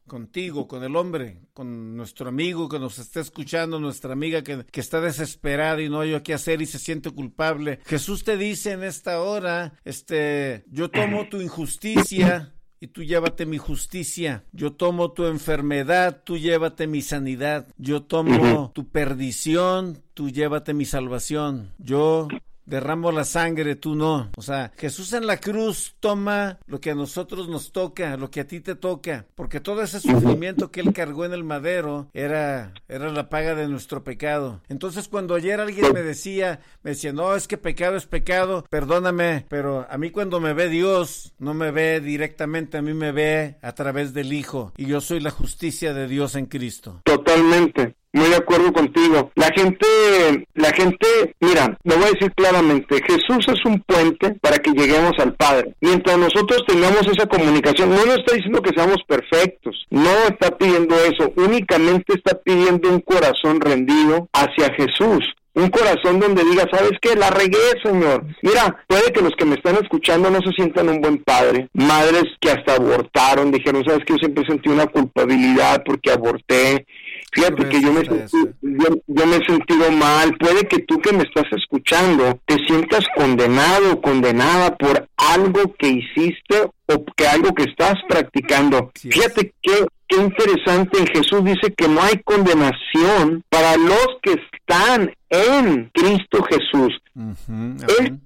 contigo, 0.10 0.68
con 0.68 0.84
el 0.84 0.98
hombre, 0.98 1.40
con 1.54 1.96
nuestro 1.96 2.28
amigo 2.28 2.68
que 2.68 2.80
nos 2.80 3.00
está 3.00 3.22
escuchando, 3.22 3.80
nuestra 3.80 4.12
amiga 4.12 4.44
que, 4.44 4.66
está 4.74 5.00
desesperada 5.00 5.82
y 5.82 5.88
no 5.88 6.02
hay 6.02 6.20
qué 6.22 6.34
hacer 6.34 6.62
y 6.62 6.66
se 6.66 6.80
siente 6.80 7.10
culpable. 7.12 7.80
Jesús 7.86 8.26
te 8.26 8.36
dice 8.36 8.74
en 8.74 8.84
esta 8.84 9.22
hora, 9.22 9.74
este, 9.86 10.66
yo 10.68 10.90
tomo 10.90 11.30
tu 11.30 11.40
injusticia 11.40 12.54
y 12.82 12.88
tú 12.88 13.04
llévate 13.04 13.46
mi 13.46 13.58
justicia. 13.58 14.44
Yo 14.52 14.74
tomo 14.74 15.12
tu 15.12 15.26
enfermedad, 15.26 16.22
tú 16.24 16.38
llévate 16.38 16.88
mi 16.88 17.02
sanidad. 17.02 17.68
Yo 17.78 18.04
tomo 18.04 18.72
tu 18.74 18.90
perdición, 18.90 20.02
tú 20.14 20.30
llévate 20.30 20.74
mi 20.74 20.86
salvación. 20.86 21.74
Yo 21.78 22.28
derramo 22.70 23.12
la 23.12 23.26
sangre, 23.26 23.76
tú 23.76 23.96
no. 23.96 24.30
O 24.38 24.42
sea, 24.42 24.72
Jesús 24.78 25.14
en 25.14 25.28
la 25.28 25.38
cruz 25.38 25.96
toma 26.00 26.60
lo 26.68 26.80
que 26.80 26.92
a 26.92 26.96
nosotros 26.96 27.50
nos 27.50 27.72
toca, 27.72 28.16
lo 28.16 28.30
que 28.30 28.42
a 28.42 28.48
ti 28.48 28.60
te 28.60 28.76
toca, 28.76 29.26
porque 29.36 29.60
todo 29.60 29.82
ese 29.82 30.00
sufrimiento 30.00 30.72
que 30.72 30.82
él 30.82 30.94
cargó 30.94 31.26
en 31.26 31.34
el 31.34 31.44
madero 31.44 32.08
era, 32.14 32.74
era 32.88 33.10
la 33.12 33.30
paga 33.30 33.56
de 33.56 33.68
nuestro 33.68 34.04
pecado. 34.04 34.62
Entonces 34.70 35.08
cuando 35.08 35.36
ayer 35.36 35.60
alguien 35.60 35.92
me 35.94 36.04
decía, 36.04 36.62
me 36.84 36.92
decía, 36.92 37.12
no, 37.12 37.36
es 37.36 37.48
que 37.48 37.58
pecado 37.58 37.98
es 37.98 38.06
pecado, 38.06 38.66
perdóname, 38.70 39.46
pero 39.50 39.88
a 39.90 39.98
mí 39.98 40.12
cuando 40.12 40.40
me 40.40 40.54
ve 40.54 40.70
Dios, 40.70 41.34
no 41.40 41.54
me 41.54 41.72
ve 41.72 42.00
directamente, 42.00 42.78
a 42.78 42.82
mí 42.82 42.94
me 42.94 43.12
ve 43.12 43.58
a 43.62 43.74
través 43.74 44.14
del 44.14 44.32
Hijo, 44.32 44.74
y 44.78 44.86
yo 44.86 45.02
soy 45.02 45.20
la 45.20 45.32
justicia 45.32 45.94
de 45.94 46.08
Dios 46.08 46.36
en 46.36 46.46
Cristo. 46.46 47.02
Totalmente. 47.04 47.99
Muy 48.12 48.30
de 48.30 48.38
acuerdo 48.38 48.74
contigo. 48.74 49.32
La 49.36 49.50
gente, 49.56 50.48
la 50.56 50.72
gente, 50.72 51.36
mira, 51.40 51.78
lo 51.84 51.96
voy 51.96 52.06
a 52.06 52.12
decir 52.12 52.32
claramente, 52.34 53.02
Jesús 53.08 53.46
es 53.48 53.66
un 53.66 53.82
puente 53.82 54.36
para 54.42 54.58
que 54.58 54.72
lleguemos 54.72 55.14
al 55.20 55.36
Padre. 55.36 55.76
Mientras 55.82 56.18
nosotros 56.18 56.64
tengamos 56.68 57.06
esa 57.08 57.28
comunicación, 57.28 57.90
no 57.90 58.06
nos 58.06 58.18
está 58.18 58.34
diciendo 58.34 58.62
que 58.62 58.74
seamos 58.74 58.98
perfectos, 59.08 59.86
no 59.92 60.12
está 60.28 60.58
pidiendo 60.58 60.96
eso, 60.96 61.32
únicamente 61.36 62.14
está 62.16 62.40
pidiendo 62.40 62.90
un 62.90 63.02
corazón 63.02 63.62
rendido 63.62 64.28
hacia 64.34 64.74
Jesús 64.74 65.24
un 65.60 65.70
corazón 65.70 66.20
donde 66.20 66.44
diga, 66.44 66.66
¿sabes 66.72 66.94
qué? 67.02 67.16
La 67.16 67.30
regué, 67.30 67.58
Señor. 67.84 68.26
Mira, 68.42 68.84
puede 68.88 69.12
que 69.12 69.22
los 69.22 69.34
que 69.38 69.46
me 69.46 69.56
están 69.56 69.76
escuchando 69.76 70.30
no 70.30 70.40
se 70.42 70.52
sientan 70.52 70.90
un 70.90 71.02
buen 71.02 71.18
padre. 71.24 71.68
Madres 71.74 72.26
que 72.40 72.52
hasta 72.52 72.76
abortaron, 72.76 73.52
dijeron, 73.52 73.84
¿sabes 73.86 74.06
qué? 74.06 74.14
Yo 74.14 74.20
siempre 74.20 74.46
sentí 74.48 74.70
una 74.70 74.88
culpabilidad 74.88 75.84
porque 75.86 76.12
aborté. 76.12 76.86
Fíjate 77.32 77.70
que 77.70 77.82
yo 77.82 77.94
me, 77.94 78.04
yo, 78.04 79.26
me 79.26 79.36
he 79.36 79.46
sentido 79.46 79.92
mal. 79.92 80.36
Puede 80.38 80.68
que 80.68 80.80
tú 80.80 81.00
que 81.00 81.14
me 81.14 81.24
estás 81.24 81.46
escuchando 81.52 82.40
te 82.46 82.56
sientas 82.68 83.06
condenado 83.16 83.94
o 83.94 84.02
condenada 84.02 84.76
por 84.76 85.08
algo 85.18 85.74
que 85.78 85.90
hiciste 85.90 86.70
o 86.88 87.06
que 87.16 87.28
algo 87.28 87.54
que 87.54 87.64
estás 87.64 87.96
practicando. 88.08 88.92
Fíjate 88.96 89.54
que 89.62 89.86
qué 90.08 90.18
interesante, 90.18 91.06
Jesús 91.14 91.46
dice 91.46 91.74
que 91.78 91.88
no 91.88 92.02
hay 92.02 92.20
condenación 92.24 93.44
para 93.50 93.78
los 93.78 94.08
que 94.24 94.34
están 94.34 95.14
en 95.30 95.90
Cristo 95.94 96.44
Jesús. 96.44 97.02
Él 98.00 98.20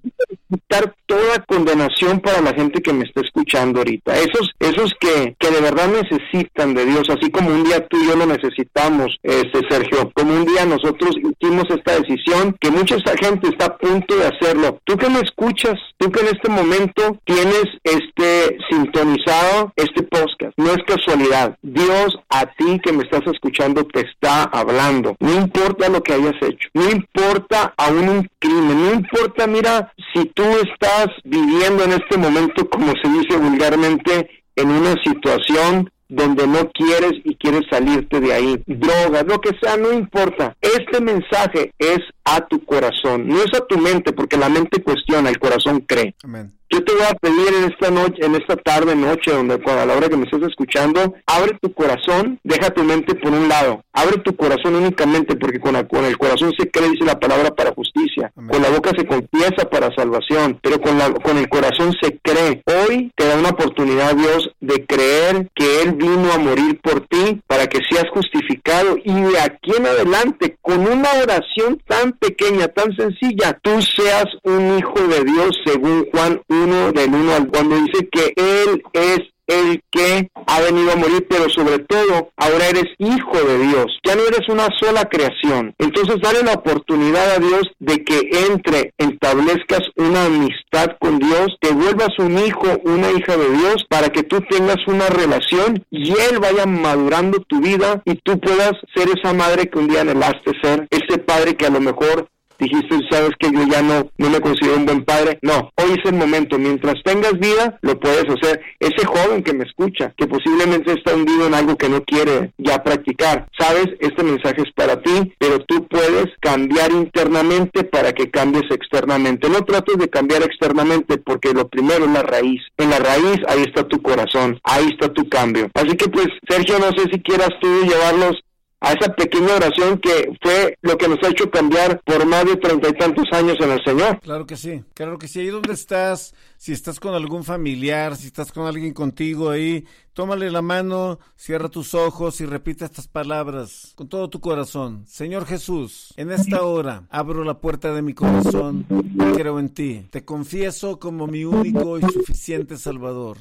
quitar 0.54 0.94
toda 1.06 1.44
condenación 1.48 2.20
para 2.20 2.42
la 2.42 2.54
gente 2.54 2.82
que 2.82 2.94
me 2.94 3.06
está 3.06 3.22
escuchando 3.22 3.80
ahorita. 3.80 4.16
Esos, 4.18 4.52
esos 4.60 4.94
que, 5.00 5.36
que 5.40 5.50
de 5.50 5.62
verdad 5.62 5.90
necesitan 5.90 6.74
de 6.74 6.86
Dios, 6.86 7.10
así 7.10 7.32
como 7.32 7.50
un 7.50 7.64
día 7.64 7.86
tú 7.88 7.98
y 8.02 8.08
yo 8.08 8.16
lo 8.16 8.26
necesitamos, 8.26 9.18
este 9.24 9.62
Sergio, 9.70 10.12
como 10.14 10.34
un 10.34 10.46
día 10.46 10.66
nosotros 10.66 11.16
hicimos 11.18 11.66
esta 11.70 12.00
decisión, 12.00 12.56
que 12.60 12.72
mucha 12.72 12.98
gente 13.20 13.50
está 13.50 13.66
a 13.66 13.78
punto 13.78 14.16
de 14.16 14.28
hacerlo. 14.28 14.80
Tú 14.84 14.98
que 14.98 15.10
me 15.10 15.20
escuchas, 15.20 15.80
tú 15.98 16.12
que 16.12 16.22
en 16.22 16.28
este 16.28 16.50
momento 16.50 17.20
tienes 17.26 17.66
este 17.84 18.58
sintonizado 18.70 19.74
este 19.76 20.04
podcast, 20.04 20.54
no 20.58 20.72
es 20.72 20.84
casualidad. 20.86 21.58
Dios 21.62 22.18
a 22.30 22.46
ti 22.46 22.80
que 22.84 22.92
me 22.92 23.04
estás 23.04 23.26
escuchando 23.28 23.86
te 23.86 24.02
está 24.02 24.44
hablando. 24.44 25.16
No 25.20 25.34
importa 25.34 25.90
lo 25.90 26.02
que 26.02 26.14
hayas 26.14 26.36
hecho, 26.42 26.70
no 26.74 26.90
importa 26.94 27.74
aún 27.78 28.10
un 28.10 28.30
crimen, 28.40 28.86
no 28.86 28.94
importa, 28.94 29.48
mira, 29.48 29.94
si 30.14 30.26
tú 30.26 30.44
estás 30.44 31.08
viviendo 31.24 31.84
en 31.84 31.92
este 31.94 32.18
momento, 32.18 32.70
como 32.70 32.94
se 33.02 33.10
dice 33.10 33.38
vulgarmente, 33.38 34.30
en 34.56 34.70
una 34.70 34.96
situación 35.04 35.90
donde 36.08 36.46
no 36.48 36.70
quieres 36.72 37.14
y 37.24 37.36
quieres 37.36 37.64
salirte 37.70 38.20
de 38.20 38.34
ahí, 38.34 38.64
drogas, 38.68 39.26
lo 39.26 39.42
que 39.42 39.52
sea, 39.62 39.78
no 39.78 39.92
importa. 39.92 40.56
Este 40.62 41.02
mensaje 41.02 41.74
es 41.80 42.00
a 42.24 42.46
tu 42.46 42.64
corazón, 42.66 43.28
no 43.28 43.38
es 43.38 43.54
a 43.56 43.66
tu 43.66 43.78
mente, 43.78 44.14
porque 44.14 44.38
la 44.38 44.50
mente 44.50 44.84
cuestiona, 44.84 45.30
el 45.30 45.40
corazón 45.40 45.80
cree. 45.88 46.14
Amén. 46.24 46.54
Yo 46.74 46.84
te 46.84 46.94
voy 46.94 47.04
a 47.04 47.14
pedir 47.14 47.54
en 47.56 47.72
esta 47.72 47.92
noche, 47.92 48.26
en 48.26 48.34
esta 48.34 48.56
tarde, 48.56 48.96
noche, 48.96 49.32
donde 49.32 49.62
a 49.64 49.86
la 49.86 49.96
hora 49.96 50.10
que 50.10 50.18
me 50.18 50.24
estés 50.24 50.42
escuchando, 50.42 51.14
abre 51.28 51.56
tu 51.62 51.72
corazón, 51.72 52.40
deja 52.44 52.72
tu 52.72 52.84
mente 52.84 53.14
por 53.14 53.32
un 53.32 53.48
lado, 53.48 53.84
abre 53.94 54.18
tu 54.24 54.36
corazón 54.36 54.78
únicamente, 54.78 55.36
porque 55.36 55.60
con, 55.60 55.76
el 55.76 56.18
corazón 56.18 56.52
se 56.58 56.72
cree, 56.72 56.90
dice 56.90 57.06
la 57.06 57.20
palabra, 57.20 57.52
para 57.52 57.76
justicia, 57.76 58.32
con 58.36 58.60
la 58.60 58.72
boca 58.72 58.90
se 58.98 59.06
confiesa 59.06 59.70
para 59.70 59.94
salvación, 59.96 60.58
pero 60.64 60.82
con, 60.82 60.98
la, 60.98 61.12
con 61.14 61.38
el 61.38 61.48
corazón 61.48 61.94
se 62.02 62.18
cree. 62.24 62.64
Hoy 62.66 63.12
te 63.16 63.28
da 63.28 63.38
una 63.38 63.50
oportunidad, 63.50 64.16
Dios, 64.16 64.50
de 64.60 64.84
creer 64.88 65.52
que 65.54 65.84
Él 65.84 65.94
vino 65.94 66.34
a 66.34 66.40
morir 66.40 66.80
por 66.82 67.02
ti 67.02 67.40
para 67.46 67.68
que 67.68 67.82
seas 67.88 68.06
justificado 68.12 68.63
y 69.04 69.14
de 69.14 69.40
aquí 69.40 69.72
en 69.78 69.86
adelante, 69.86 70.58
con 70.62 70.88
una 70.88 71.10
oración 71.22 71.82
tan 71.88 72.14
pequeña, 72.14 72.68
tan 72.68 72.96
sencilla, 72.96 73.58
tú 73.62 73.82
seas 73.82 74.26
un 74.44 74.78
hijo 74.78 75.08
de 75.08 75.24
Dios 75.24 75.60
según 75.66 76.08
Juan 76.12 76.42
1 76.48 76.92
del 76.94 77.14
1 77.14 77.34
al 77.34 77.48
cuando 77.48 77.76
dice 77.76 78.08
que 78.12 78.34
Él 78.36 78.84
es 78.94 79.20
el 79.48 79.82
que 79.92 80.30
ha 80.48 80.62
venido 80.62 80.92
a 80.92 80.96
morir, 80.96 81.26
pero 81.30 81.50
sobre 81.50 81.80
todo 81.80 82.30
ahora 82.38 82.68
eres 82.70 82.86
hijo 82.98 83.38
de 83.38 83.60
Dios, 83.60 83.86
ya 84.06 84.16
no 84.16 84.24
eres 84.24 84.48
una 84.50 84.68
sola 84.80 85.06
creación. 85.06 85.74
Entonces 85.78 86.18
dale 86.22 86.44
la 86.44 86.54
oportunidad 86.54 87.32
a 87.32 87.40
Dios 87.40 87.64
de 87.80 88.04
que 88.04 88.30
entre, 88.50 88.94
establezcas 88.98 89.82
una 89.96 90.26
amistad 90.26 90.88
con 91.00 91.20
Dios, 91.20 91.58
te 91.60 91.72
vuelvas 91.72 92.18
un 92.20 92.38
hijo, 92.38 92.68
una 92.84 93.12
hija 93.12 93.38
de 93.38 93.50
Dios, 93.58 93.86
para 93.90 94.10
que 94.10 94.24
tú 94.24 94.42
tengas 94.50 94.78
una 94.88 95.08
relación 95.08 95.86
y 95.92 96.12
Él 96.12 96.40
vaya 96.40 96.66
madurando 96.66 97.40
tu 97.40 97.60
vida 97.60 98.02
y 98.06 98.16
tú 98.16 98.40
puedas 98.40 98.74
ser 98.96 99.08
esa 99.18 99.34
madre 99.34 99.70
que 99.70 99.80
un 99.80 99.88
día 99.88 100.02
anhelaste 100.02 100.52
ser, 100.62 100.88
ese 100.90 101.18
padre 101.20 101.56
que 101.56 101.66
a 101.66 101.70
lo 101.70 101.80
mejor 101.80 102.30
dijiste, 102.60 103.00
sabes 103.10 103.32
que 103.40 103.52
yo 103.52 103.64
ya 103.70 103.82
no, 103.82 104.10
no 104.18 104.30
me 104.30 104.40
considero 104.40 104.78
un 104.78 104.86
buen 104.86 105.04
padre. 105.04 105.40
No, 105.42 105.72
hoy 105.76 105.92
es 105.98 106.06
el 106.06 106.16
momento. 106.16 106.58
Mientras 106.58 106.96
tengas 107.04 107.34
vida, 107.40 107.78
lo 107.82 108.00
puedes 108.00 108.26
hacer. 108.30 108.62
Ese 108.80 109.06
joven 109.06 109.44
que 109.44 109.54
me 109.54 109.64
escucha, 109.64 110.14
que 110.18 110.28
posiblemente 110.28 110.94
está 110.94 111.16
hundido 111.16 111.48
en 111.48 111.54
algo 111.54 111.78
que 111.78 111.90
no 111.90 112.04
quiere 112.04 112.52
ya 112.58 112.84
practicar, 112.84 113.48
sabes, 113.58 113.88
este 114.00 114.24
mensaje 114.24 114.62
es 114.62 114.72
para 114.76 115.02
ti, 115.02 115.34
pero 115.38 115.60
tú 115.66 115.88
puedes 115.88 116.28
cambiar 116.40 116.92
internamente 116.92 117.84
para 117.84 118.14
que 118.14 118.30
cambies 118.30 118.70
externamente. 118.72 119.50
No 119.50 119.62
trates 119.62 119.98
de 119.98 120.10
cambiar 120.10 120.44
externamente 120.44 121.18
porque 121.18 121.54
lo 121.54 121.68
primero 121.68 122.06
es 122.06 122.12
la 122.12 122.24
raíz. 122.24 122.62
En 122.78 122.90
la 122.90 123.00
raíz, 123.00 123.40
ahí 123.48 123.64
está 123.64 123.88
tu 123.88 124.02
corazón, 124.02 124.60
ahí 124.64 124.90
está 124.92 125.12
tu 125.14 125.28
cambio. 125.30 125.70
Así 125.74 125.96
que 125.96 126.10
pues, 126.10 126.28
Sergio, 126.48 126.80
no 126.80 126.92
sé 126.98 127.10
si 127.12 127.22
quieras 127.22 127.50
tú 127.62 127.68
llevarlos 127.84 128.38
a 128.84 128.92
esa 128.92 129.14
pequeña 129.14 129.56
oración 129.56 129.98
que 129.98 130.38
fue 130.42 130.78
lo 130.82 130.98
que 130.98 131.08
nos 131.08 131.18
ha 131.24 131.30
hecho 131.30 131.50
cambiar 131.50 132.02
por 132.04 132.26
más 132.26 132.44
de 132.44 132.58
treinta 132.58 132.90
y 132.90 132.94
tantos 132.94 133.24
años 133.32 133.56
en 133.62 133.72
el 133.72 133.82
Señor. 133.82 134.20
Claro 134.20 134.46
que 134.46 134.58
sí, 134.58 134.84
claro 134.94 135.18
que 135.18 135.30
sí. 135.30 135.40
Ahí 135.40 135.48
donde 135.48 135.72
estás, 135.72 136.36
si 136.58 136.74
estás 136.74 137.00
con 137.00 137.16
algún 137.16 137.46
familiar, 137.46 138.18
si 138.18 138.28
estás 138.28 138.52
con 138.52 138.68
alguien 138.68 138.94
contigo 138.94 139.50
ahí, 139.50 139.86
tómale 140.12 140.52
la 140.52 140.62
mano, 140.62 141.20
cierra 141.38 141.70
tus 141.70 141.94
ojos 141.94 142.42
y 142.42 142.46
repite 142.46 142.84
estas 142.84 143.08
palabras 143.08 143.94
con 143.96 144.10
todo 144.10 144.30
tu 144.30 144.42
corazón. 144.42 145.06
Señor 145.08 145.46
Jesús, 145.46 146.14
en 146.18 146.32
esta 146.32 146.64
hora 146.64 147.04
abro 147.10 147.46
la 147.46 147.62
puerta 147.62 147.94
de 147.94 148.02
mi 148.02 148.14
corazón 148.14 148.86
y 148.90 149.32
creo 149.38 149.60
en 149.60 149.70
ti. 149.70 150.08
Te 150.12 150.26
confieso 150.26 151.00
como 151.00 151.26
mi 151.26 151.46
único 151.46 152.00
y 152.00 152.02
suficiente 152.02 152.76
Salvador. 152.76 153.38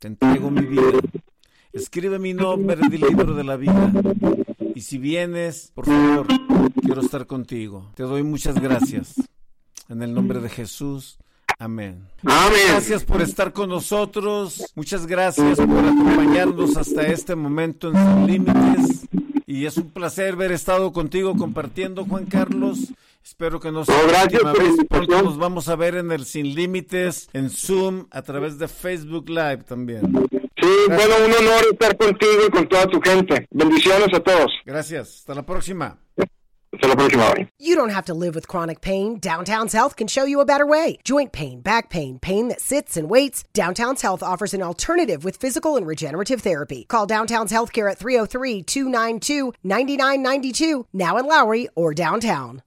Te 0.00 0.08
entrego 0.08 0.50
mi 0.50 0.62
vida. 0.62 0.98
Escribe 1.72 2.18
mi 2.18 2.34
nombre 2.34 2.80
en 2.82 2.92
el 2.92 3.00
libro 3.00 3.32
de 3.32 3.44
la 3.44 3.56
vida 3.56 3.92
y 4.74 4.80
si 4.80 4.98
vienes, 4.98 5.72
por 5.74 5.86
favor, 5.86 6.26
quiero 6.80 7.00
estar 7.00 7.26
contigo. 7.26 7.90
Te 7.94 8.02
doy 8.02 8.22
muchas 8.22 8.60
gracias. 8.60 9.14
En 9.88 10.02
el 10.02 10.14
nombre 10.14 10.40
de 10.40 10.48
Jesús. 10.48 11.18
Amén. 11.58 12.08
Gracias 12.22 13.04
por 13.04 13.22
estar 13.22 13.52
con 13.52 13.68
nosotros. 13.68 14.72
Muchas 14.74 15.06
gracias 15.06 15.58
por 15.58 15.84
acompañarnos 15.84 16.76
hasta 16.76 17.02
este 17.02 17.36
momento 17.36 17.90
en 17.90 17.94
Sin 17.96 18.26
Límites. 18.26 19.08
Y 19.46 19.66
es 19.66 19.76
un 19.76 19.90
placer 19.90 20.34
haber 20.34 20.52
estado 20.52 20.92
contigo 20.92 21.36
compartiendo, 21.36 22.04
Juan 22.04 22.26
Carlos. 22.26 22.92
Espero 23.22 23.60
que 23.60 23.70
nos 23.70 23.88
no, 23.88 23.94
gracias 24.08 24.42
vez. 24.42 24.74
Pronto 24.88 25.22
nos 25.22 25.38
vamos 25.38 25.68
a 25.68 25.76
ver 25.76 25.94
en 25.94 26.10
el 26.10 26.24
Sin 26.24 26.54
Límites, 26.54 27.28
en 27.32 27.50
Zoom, 27.50 28.06
a 28.10 28.22
través 28.22 28.58
de 28.58 28.66
Facebook 28.66 29.28
Live 29.28 29.64
también. 29.64 30.10
Sí, 30.62 30.68
gracias. 30.88 31.08
bueno, 31.08 31.26
un 31.26 31.46
honor 31.46 31.64
estar 31.72 31.96
contigo 31.96 32.46
y 32.46 32.50
con 32.50 32.68
toda 32.68 32.86
tu 32.86 33.00
gente. 33.00 33.46
Bendiciones 33.50 34.08
a 34.14 34.20
todos. 34.20 34.50
Gracias. 34.64 35.18
Hasta 35.18 35.34
la 35.34 35.42
próxima. 35.42 35.98
Hasta 36.72 36.88
la 36.88 36.96
próxima. 36.96 37.30
Bye. 37.34 37.48
You 37.58 37.74
don't 37.74 37.90
have 37.90 38.06
to 38.06 38.14
live 38.14 38.34
with 38.34 38.48
chronic 38.48 38.80
pain. 38.80 39.18
Downtown's 39.18 39.74
Health 39.74 39.94
can 39.96 40.06
show 40.06 40.24
you 40.24 40.40
a 40.40 40.46
better 40.46 40.64
way. 40.66 40.98
Joint 41.04 41.30
pain, 41.32 41.60
back 41.60 41.90
pain, 41.90 42.18
pain 42.18 42.48
that 42.48 42.60
sits 42.62 42.96
and 42.96 43.10
waits. 43.10 43.44
Downtown's 43.52 44.00
Health 44.00 44.22
offers 44.22 44.54
an 44.54 44.62
alternative 44.62 45.22
with 45.22 45.36
physical 45.36 45.76
and 45.76 45.86
regenerative 45.86 46.40
therapy. 46.40 46.86
Call 46.88 47.04
Downtown's 47.06 47.52
Healthcare 47.52 47.90
at 47.90 47.98
303 47.98 48.62
292 48.62 49.52
9992, 49.62 50.86
now 50.94 51.18
in 51.18 51.26
Lowry 51.26 51.68
or 51.74 51.92
downtown. 51.92 52.62